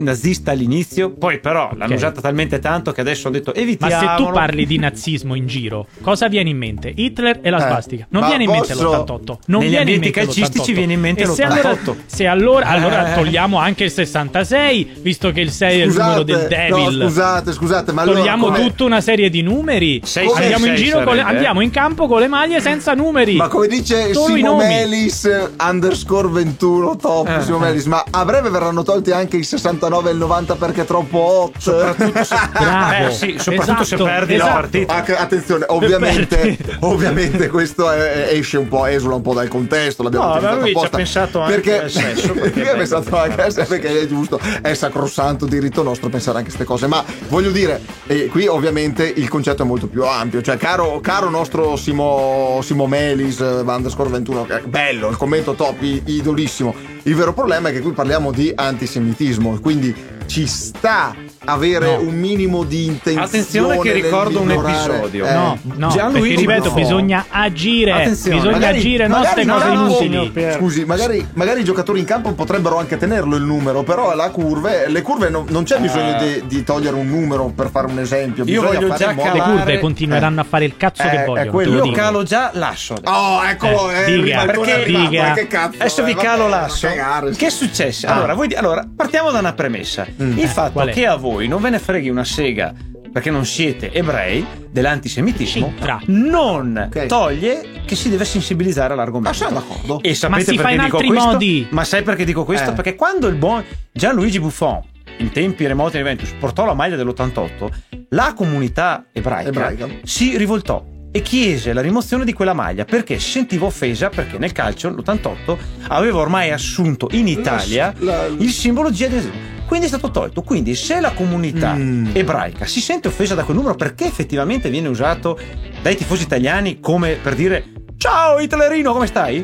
nazista 0.03 0.51
all'inizio, 0.51 1.11
poi 1.11 1.39
però 1.41 1.71
l'hanno 1.75 1.93
Ok. 1.93 1.99
usata 1.99 2.21
talmente 2.21 2.59
tanto 2.59 2.93
che 2.93 3.01
adesso 3.01 3.29
hanno 3.29 3.39
detto 3.39 3.53
Ma 3.55 3.61
evitiamolo. 3.63 4.01
se 4.19 4.25
tu 4.25 4.31
parli 4.33 4.67
di 4.67 4.79
nazismo 4.79 5.35
in 5.35 5.47
giro, 5.47 5.87
cosa 6.03 6.29
viene 6.29 6.51
in 6.51 6.59
mente? 6.59 6.93
Hitler 6.95 7.39
e 7.43 7.51
la 7.51 7.59
Eh, 7.59 7.61
svastica. 7.61 8.07
Non 8.11 8.23
ma 8.23 8.29
viene 8.29 8.45
in 8.45 8.51
mente 8.51 8.73
posso- 8.75 8.83
l'88. 8.91 9.39
Non 9.47 9.61
viene 9.61 9.93
in 9.93 10.01
mente 10.01 10.11
calcistici 10.11 10.73
l'88. 10.73 10.75
viene 10.75 10.93
in 10.95 11.01
mente 11.01 11.23
E 11.23 11.27
se 11.27 11.43
allora, 11.43 11.71
l'88. 11.73 11.97
se 12.07 12.27
allora, 12.27 12.67
allora 12.67 13.13
Eh. 13.13 13.15
togliamo 13.15 13.57
anche 13.59 13.85
il 13.85 13.91
66, 13.91 14.91
visto 15.01 15.31
che 15.33 15.41
il 15.41 15.51
6 15.51 15.81
è 15.81 15.85
il 15.85 15.93
numero 15.93 16.23
del 16.23 16.41
no, 16.43 16.49
Devil. 16.49 17.03
scusate, 17.03 17.53
scusate, 17.53 17.93
ma 17.93 18.03
allora 18.03 18.19
Togliamo 18.19 18.47
come- 18.47 18.61
tutta 18.67 18.85
una 18.85 19.01
serie 19.01 19.31
di 19.31 19.43
numeri. 19.43 20.01
Sei, 20.05 20.29
sei, 20.29 20.43
andiamo 20.43 20.67
in 20.67 20.77
sei 20.77 20.85
giro 20.85 20.97
con 21.03 21.15
le- 21.15 21.21
sarebbe, 21.21 21.31
eh. 21.31 21.35
andiamo 21.37 21.61
in 21.61 21.71
campo 21.71 22.07
con 22.07 22.21
le 22.21 22.29
maglie 22.29 22.61
senza 22.61 22.95
numeri. 22.95 23.37
Ma 23.37 23.49
come 23.49 23.67
dice 23.69 24.13
Solo 24.13 24.35
Simo. 24.35 24.57
Melis 24.57 25.25
eh, 25.25 25.51
underscore 25.61 26.29
21 26.29 26.97
top 26.97 27.29
Eh, 27.29 27.43
Simo 27.43 27.57
eh. 27.59 27.61
Melis, 27.61 27.87
ma 27.87 28.05
a 28.11 28.25
breve 28.25 28.51
verranno 28.51 28.83
tolti 28.83 29.11
anche 29.13 29.37
i 29.37 29.45
69 29.45 29.92
e 30.09 30.13
il 30.13 30.19
90 30.19 30.55
perché 30.57 30.83
è 30.83 30.85
troppo 30.85 31.19
hot. 31.19 31.59
Soprattutto 31.59 32.25
se, 32.25 32.35
Bravo. 32.53 33.07
Eh, 33.07 33.11
sì, 33.13 33.37
soprattutto 33.39 33.85
se 33.85 33.95
Esatto, 33.95 34.05
perdi 34.11 34.35
esatto. 34.35 34.49
la 34.49 34.55
partita. 34.55 34.95
Ah, 34.95 35.03
che- 35.03 35.17
attenzione, 35.17 35.65
ovviamente, 35.69 36.57
ovviamente 36.81 37.49
questo 37.49 37.91
è- 37.91 38.29
esce 38.31 38.59
un 38.59 38.69
po', 38.69 38.87
esula 38.87 39.15
un 39.17 39.23
po' 39.23 39.35
dal 39.35 39.49
contesto. 39.49 40.03
L'abbiamo 40.03 40.25
No, 40.27 40.31
ma 40.33 40.37
utilizzato 40.39 40.61
lui 40.61 40.69
ci 40.71 40.75
ha 40.75 40.79
apposta. 40.79 40.97
pensato 40.97 41.41
anche 41.41 41.55
perché, 41.55 41.83
al 41.83 41.91
sesso, 41.91 42.33
perché 42.35 42.71
ha 42.71 42.75
pensato 42.75 43.17
anche 43.19 43.43
al 43.43 43.53
sesso, 43.53 43.69
perché 43.69 44.01
è 44.01 44.07
giusto, 44.07 44.41
è 44.63 44.75
sacrosanto 44.75 45.47
diritto 45.47 45.83
nostro 45.83 46.09
pensare 46.09 46.39
anche 46.39 46.51
a 46.51 46.55
queste 46.55 46.71
cose. 46.71 46.87
Ma 46.87 47.05
voglio 47.29 47.51
dire, 47.51 47.81
eh, 48.07 48.27
qui 48.27 48.47
ovviamente 48.47 49.05
il 49.15 49.29
concetto 49.29 49.63
è 49.63 49.67
molto 49.67 49.87
più 49.89 50.05
ampio. 50.05 50.41
Cioè, 50.43 50.57
caro, 50.57 51.01
caro 51.01 51.29
nostro 51.31 51.77
Simo, 51.77 52.61
Simo 52.63 52.87
Melis, 52.87 53.41
eh, 53.41 53.63
underscore 53.65 54.09
21, 54.11 54.47
che 54.47 54.57
è 54.59 54.61
bello, 54.63 55.09
il 55.09 55.17
commento 55.17 55.55
top, 55.55 55.77
idolissimo. 55.83 56.75
Il 57.05 57.17
vero 57.17 57.33
problema 57.33 57.69
è 57.69 57.73
che 57.73 57.81
qui 57.81 57.91
parliamo 57.91 58.31
di 58.31 58.53
antisemitismo, 58.55 59.59
quindi 59.59 59.95
ci 60.27 60.47
sta 60.47 61.15
avere 61.45 61.87
No. 61.97 62.01
un 62.03 62.15
minimo 62.15 62.63
di 62.65 62.87
intenzione. 62.87 63.25
Attenzione 63.27 63.79
che 63.79 63.93
ricordo 63.93 64.41
un 64.41 64.51
episodio. 64.51 65.27
Eh, 65.27 65.33
No, 65.33 65.59
no, 65.77 65.89
Gianluigi 65.89 66.37
ripeto, 66.37 66.63
Buffon. 66.65 66.75
bisogna 66.83 67.25
agire, 67.29 67.93
Attenzione, 67.93 68.37
bisogna 68.37 68.53
magari- 68.53 68.79
agire, 68.79 69.07
non 69.09 69.21
magari 69.21 69.35
queste 69.47 69.51
in 69.51 69.79
cose 69.89 70.05
inutili. 70.05 70.53
Scusi, 70.53 70.85
magari, 70.85 71.27
magari 71.35 71.61
i 71.61 71.65
giocatori 71.65 71.99
in 72.01 72.05
campo 72.05 72.33
potrebbero 72.33 72.79
anche 72.79 72.97
tenerlo 72.97 73.37
il 73.37 73.43
numero, 73.43 73.83
però 73.83 74.15
la 74.15 74.31
curve, 74.31 74.89
le 74.89 75.03
curve 75.03 75.29
non, 75.31 75.47
non 75.49 75.65
c'è 75.65 75.79
bisogno 75.79 76.19
di, 76.19 76.43
di 76.47 76.63
togliere 76.65 76.97
un 76.97 77.09
numero 77.09 77.53
per 77.55 77.71
fare 77.71 77.87
un 77.87 77.99
esempio. 77.99 78.45
Io 78.45 78.61
bisogna 78.61 78.79
voglio 78.79 78.87
fare 78.89 78.99
già 79.05 79.13
modo- 79.13 79.33
Le 79.33 79.39
calare- 79.39 79.57
curve 79.57 79.79
continueranno 79.81 80.41
a 80.41 80.45
fare 80.45 80.65
il 80.65 80.77
cazzo 80.77 81.03
Eh, 81.03 81.09
che 81.11 81.23
è 81.23 81.25
vogliono. 81.27 81.51
quello. 81.51 81.71
te 81.71 81.77
lo 81.77 81.85
Io 81.85 81.91
dico. 81.91 82.03
calo 82.03 82.23
già 82.23 82.51
l'asso. 82.55 82.95
adesso. 82.95 83.17
Oh, 83.17 83.45
eccolo, 83.45 83.91
Eh, 83.91 84.03
eh, 84.13 84.21
diga, 84.21 84.45
perché- 84.45 84.85
diga. 84.85 85.29
ma 85.29 85.33
che 85.35 85.47
cazzo. 85.47 85.77
Adesso 85.79 86.05
vi 86.05 86.11
eh, 86.13 86.15
calo 86.17 86.49
l'asso. 86.49 86.89
sì. 86.89 87.37
Che 87.37 87.47
è 87.47 87.51
successo? 87.51 88.07
Ah. 88.07 88.35
Allora, 88.57 88.87
partiamo 88.95 89.31
da 89.31 89.39
una 89.39 89.53
premessa. 89.53 90.07
Il 90.17 90.39
Eh, 90.43 90.47
fatto 90.47 90.85
che 90.87 91.07
a 91.07 91.17
voi 91.17 91.32
non 91.41 91.61
ve 91.61 91.71
ne 91.71 91.79
freghi 91.79 92.09
una 92.09 92.25
sega 92.25 92.73
perché 93.13 93.31
non 93.31 93.45
siete 93.45 93.93
ebrei 93.93 94.45
dell'antisemitismo 94.71 95.67
C'entra. 95.69 96.01
non 96.07 96.87
Ok. 96.89 97.07
toglie 97.07 97.67
che 97.85 97.95
si 97.95 98.09
deve 98.09 98.25
sensibilizzare 98.25 98.89
Ma 98.89 98.95
all'argomento. 98.95 99.37
sono 99.37 99.51
d'accordo. 99.61 100.01
E 100.03 100.15
sapete 100.15 100.39
Ma 100.39 100.39
si 100.39 100.45
perché 100.57 100.63
fa 100.63 100.71
in 100.71 100.81
dico 100.85 100.97
altri 100.97 101.09
questo? 101.11 101.29
modi. 101.31 101.67
Ma 101.71 101.85
sai 101.85 102.03
perché 102.03 102.25
dico 102.25 102.45
questo? 102.45 102.71
Eh. 102.71 102.75
Perché 102.75 102.95
quando 102.95 103.27
il 103.29 103.35
buon 103.35 103.63
Gianluigi 103.93 104.41
Buffon 104.41 104.81
in 105.19 105.31
tempi 105.31 105.67
remoti 105.67 105.97
in 105.99 106.03
Juventus 106.03 106.33
portò 106.39 106.65
la 106.65 106.73
maglia 106.75 106.97
dell'88, 106.97 107.69
la 108.11 108.33
comunità 108.35 109.05
ebraica, 109.13 109.49
Ebraica. 109.49 109.89
si 110.05 110.37
rivoltò 110.39 110.83
e 111.15 111.21
chiese 111.21 111.75
la 111.75 111.83
rimozione 111.83 112.25
di 112.25 112.33
quella 112.33 112.55
maglia 112.55 112.87
perché 112.87 113.19
sentiva 113.19 113.67
offesa 113.67 114.09
perché 114.09 114.39
nel 114.39 114.53
calcio 114.53 114.89
l'88 114.89 115.57
aveva 115.89 116.19
ormai 116.21 116.51
assunto 116.51 117.09
in 117.13 117.29
Italia 117.29 117.93
la- 117.99 118.25
il 118.27 118.49
simbolo 118.51 118.91
jihadismo. 118.91 119.51
Quindi 119.73 119.89
è 119.89 119.97
stato 119.97 120.11
tolto. 120.13 120.43
Quindi 120.43 120.75
se 120.75 121.01
la 121.01 121.13
comunità 121.13 121.73
Mm. 121.73 122.11
ebraica 122.13 122.67
si 122.67 122.83
sente 122.83 123.09
offesa 123.09 123.35
da 123.35 123.43
quel 123.43 123.57
numero 123.57 123.75
perché 123.75 124.05
effettivamente 124.05 124.69
viene 124.69 124.89
usato 124.89 125.39
dai 125.81 125.97
tifosi 125.97 126.25
italiani 126.25 126.79
come 126.79 127.13
per 127.15 127.35
dire 127.35 127.65
ciao 127.97 128.39
Hitlerino 128.39 128.93
come 128.93 129.07
stai? 129.07 129.43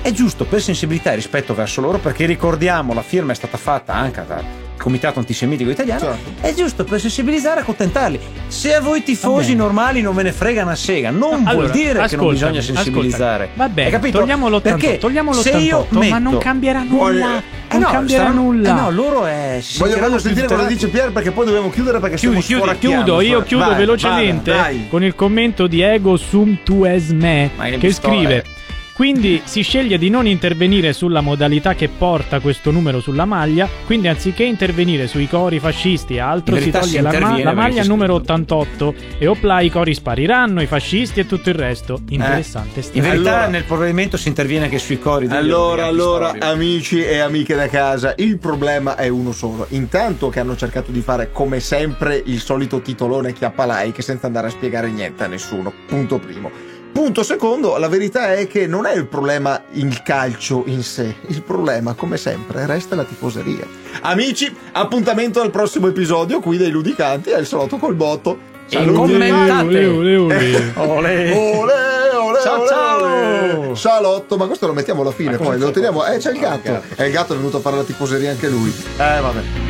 È 0.00 0.12
giusto 0.12 0.44
per 0.44 0.62
sensibilità 0.62 1.10
e 1.10 1.16
rispetto 1.16 1.52
verso 1.52 1.80
loro 1.80 1.98
perché 1.98 2.26
ricordiamo 2.26 2.94
la 2.94 3.02
firma 3.02 3.32
è 3.32 3.34
stata 3.34 3.56
fatta 3.56 3.92
anche 3.92 4.24
dal 4.24 4.44
comitato 4.76 5.18
antisemitico 5.18 5.70
italiano 5.70 6.00
Certo. 6.00 6.30
è 6.46 6.54
giusto 6.54 6.84
per 6.84 7.00
sensibilizzare 7.00 7.58
e 7.60 7.62
accontentarli 7.62 8.20
se 8.48 8.74
a 8.74 8.80
voi 8.80 9.02
tifosi 9.02 9.54
normali 9.54 10.00
non 10.02 10.14
ve 10.14 10.22
ne 10.24 10.32
frega 10.32 10.62
una 10.62 10.74
sega 10.76 11.10
non 11.10 11.42
vuol 11.42 11.46
Allora, 11.48 11.68
dire 11.72 12.06
che 12.06 12.16
non 12.16 12.28
bisogna 12.30 12.60
sensibilizzare 12.60 13.44
ascoltami. 13.44 13.68
Va 13.68 13.68
bene, 13.74 13.90
capito? 13.90 14.18
togliamo 14.18 14.48
l'88, 14.48 14.62
Perché 14.62 14.98
togliamo 14.98 15.32
se 15.32 15.50
io 15.50 15.86
l'88, 15.90 16.08
ma 16.08 16.18
non 16.18 16.32
metto- 16.34 16.38
cambierà 16.44 16.82
nulla. 16.82 17.38
eh 17.68 17.74
Non 17.78 17.80
no, 17.80 17.90
cambierà 17.90 18.22
saranno- 18.24 18.42
nulla. 18.42 18.68
eh 18.68 18.72
no, 18.80 18.90
loro 18.90 19.26
è, 19.26 19.58
si 19.60 19.78
Voglio, 19.78 20.18
sentire 20.18 20.46
cosa 20.46 20.66
dice 20.66 20.88
Pier 20.88 21.10
perché 21.10 21.30
poi 21.32 21.46
dobbiamo 21.46 21.70
chiudere 21.70 21.98
perché 21.98 22.16
Chiudi, 22.16 22.40
stiamo 22.42 22.64
chiudi, 22.64 22.78
chiudo, 22.78 23.20
io 23.20 23.38
Vai, 23.38 23.46
chiudo 23.48 23.64
vai, 23.66 23.74
velocemente 23.76 24.52
dai. 24.52 24.86
con 24.88 25.02
il 25.02 25.14
commento 25.14 25.66
di 25.66 25.80
Ego 25.80 26.16
Sum 26.16 26.58
Tu 26.62 26.84
Esme 26.84 27.50
Ma 27.56 27.64
che 27.70 27.92
scrive? 27.92 28.44
Quindi 28.96 29.42
si 29.44 29.60
sceglie 29.60 29.98
di 29.98 30.08
non 30.08 30.26
intervenire 30.26 30.94
sulla 30.94 31.20
modalità 31.20 31.74
che 31.74 31.88
porta 31.90 32.40
questo 32.40 32.70
numero 32.70 32.98
sulla 33.00 33.26
maglia, 33.26 33.68
quindi 33.84 34.08
anziché 34.08 34.42
intervenire 34.42 35.06
sui 35.06 35.28
cori 35.28 35.58
fascisti 35.60 36.14
e 36.14 36.20
altro 36.20 36.56
si 36.56 36.70
toglie 36.70 36.86
si 36.86 37.00
la, 37.02 37.18
ma- 37.20 37.42
la 37.42 37.52
maglia 37.52 37.84
numero 37.84 38.16
scritto. 38.16 38.32
88 38.32 38.94
e 39.18 39.26
opla 39.26 39.60
i 39.60 39.68
cori 39.68 39.92
spariranno, 39.92 40.62
i 40.62 40.66
fascisti 40.66 41.20
e 41.20 41.26
tutto 41.26 41.50
il 41.50 41.56
resto. 41.56 42.00
Interessante. 42.08 42.80
Eh, 42.80 42.84
in 42.92 43.02
verità 43.02 43.30
Allora- 43.34 43.48
nel 43.48 43.64
provvedimento 43.64 44.16
si 44.16 44.28
interviene 44.28 44.64
anche 44.64 44.78
sui 44.78 44.98
cori 44.98 45.26
Allora, 45.28 45.84
allora, 45.84 46.28
antistorici. 46.30 46.54
amici 46.56 47.04
e 47.04 47.18
amiche 47.18 47.54
da 47.54 47.68
casa, 47.68 48.14
il 48.16 48.38
problema 48.38 48.96
è 48.96 49.08
uno 49.08 49.32
solo. 49.32 49.66
Intanto 49.70 50.30
che 50.30 50.40
hanno 50.40 50.56
cercato 50.56 50.90
di 50.90 51.02
fare 51.02 51.30
come 51.32 51.60
sempre 51.60 52.22
il 52.24 52.40
solito 52.40 52.80
titolone 52.80 53.34
chiappa 53.34 53.66
like 53.82 54.00
senza 54.00 54.26
andare 54.26 54.46
a 54.46 54.50
spiegare 54.50 54.88
niente 54.90 55.22
a 55.22 55.26
nessuno. 55.26 55.70
Punto 55.86 56.18
primo. 56.18 56.50
Punto 56.96 57.22
secondo, 57.22 57.76
la 57.76 57.88
verità 57.88 58.32
è 58.32 58.46
che 58.46 58.66
non 58.66 58.86
è 58.86 58.94
il 58.94 59.04
problema 59.04 59.62
il 59.72 60.02
calcio 60.02 60.62
in 60.64 60.82
sé, 60.82 61.14
il 61.26 61.42
problema, 61.42 61.92
come 61.92 62.16
sempre, 62.16 62.64
resta 62.64 62.94
la 62.96 63.04
tifoseria. 63.04 63.66
Amici, 64.00 64.50
appuntamento 64.72 65.42
al 65.42 65.50
prossimo 65.50 65.88
episodio 65.88 66.40
qui 66.40 66.56
dei 66.56 66.70
Ludicanti 66.70 67.32
al 67.32 67.44
salotto 67.44 67.76
col 67.76 67.94
botto. 67.94 68.38
E 68.70 68.82
commentate. 68.92 69.84
Ole, 69.84 70.16
ole, 70.16 70.16
ole. 70.16 70.72
Ole, 70.74 71.32
ole, 72.14 72.40
Ciao, 72.42 72.66
ciao. 72.66 73.74
Salotto, 73.74 74.38
ma 74.38 74.46
questo 74.46 74.66
lo 74.66 74.72
mettiamo 74.72 75.02
alla 75.02 75.12
fine, 75.12 75.32
Ma 75.32 75.36
poi 75.36 75.58
lo 75.58 75.70
teniamo. 75.70 76.02
Eh, 76.06 76.16
c'è 76.16 76.30
il 76.30 76.38
Ah, 76.38 76.40
gatto. 76.40 76.72
gatto. 76.72 77.02
E 77.02 77.06
il 77.08 77.12
gatto 77.12 77.34
è 77.34 77.36
venuto 77.36 77.58
a 77.58 77.60
fare 77.60 77.76
la 77.76 77.84
tifoseria 77.84 78.30
anche 78.30 78.48
lui. 78.48 78.70
Eh, 78.96 79.20
vabbè. 79.20 79.65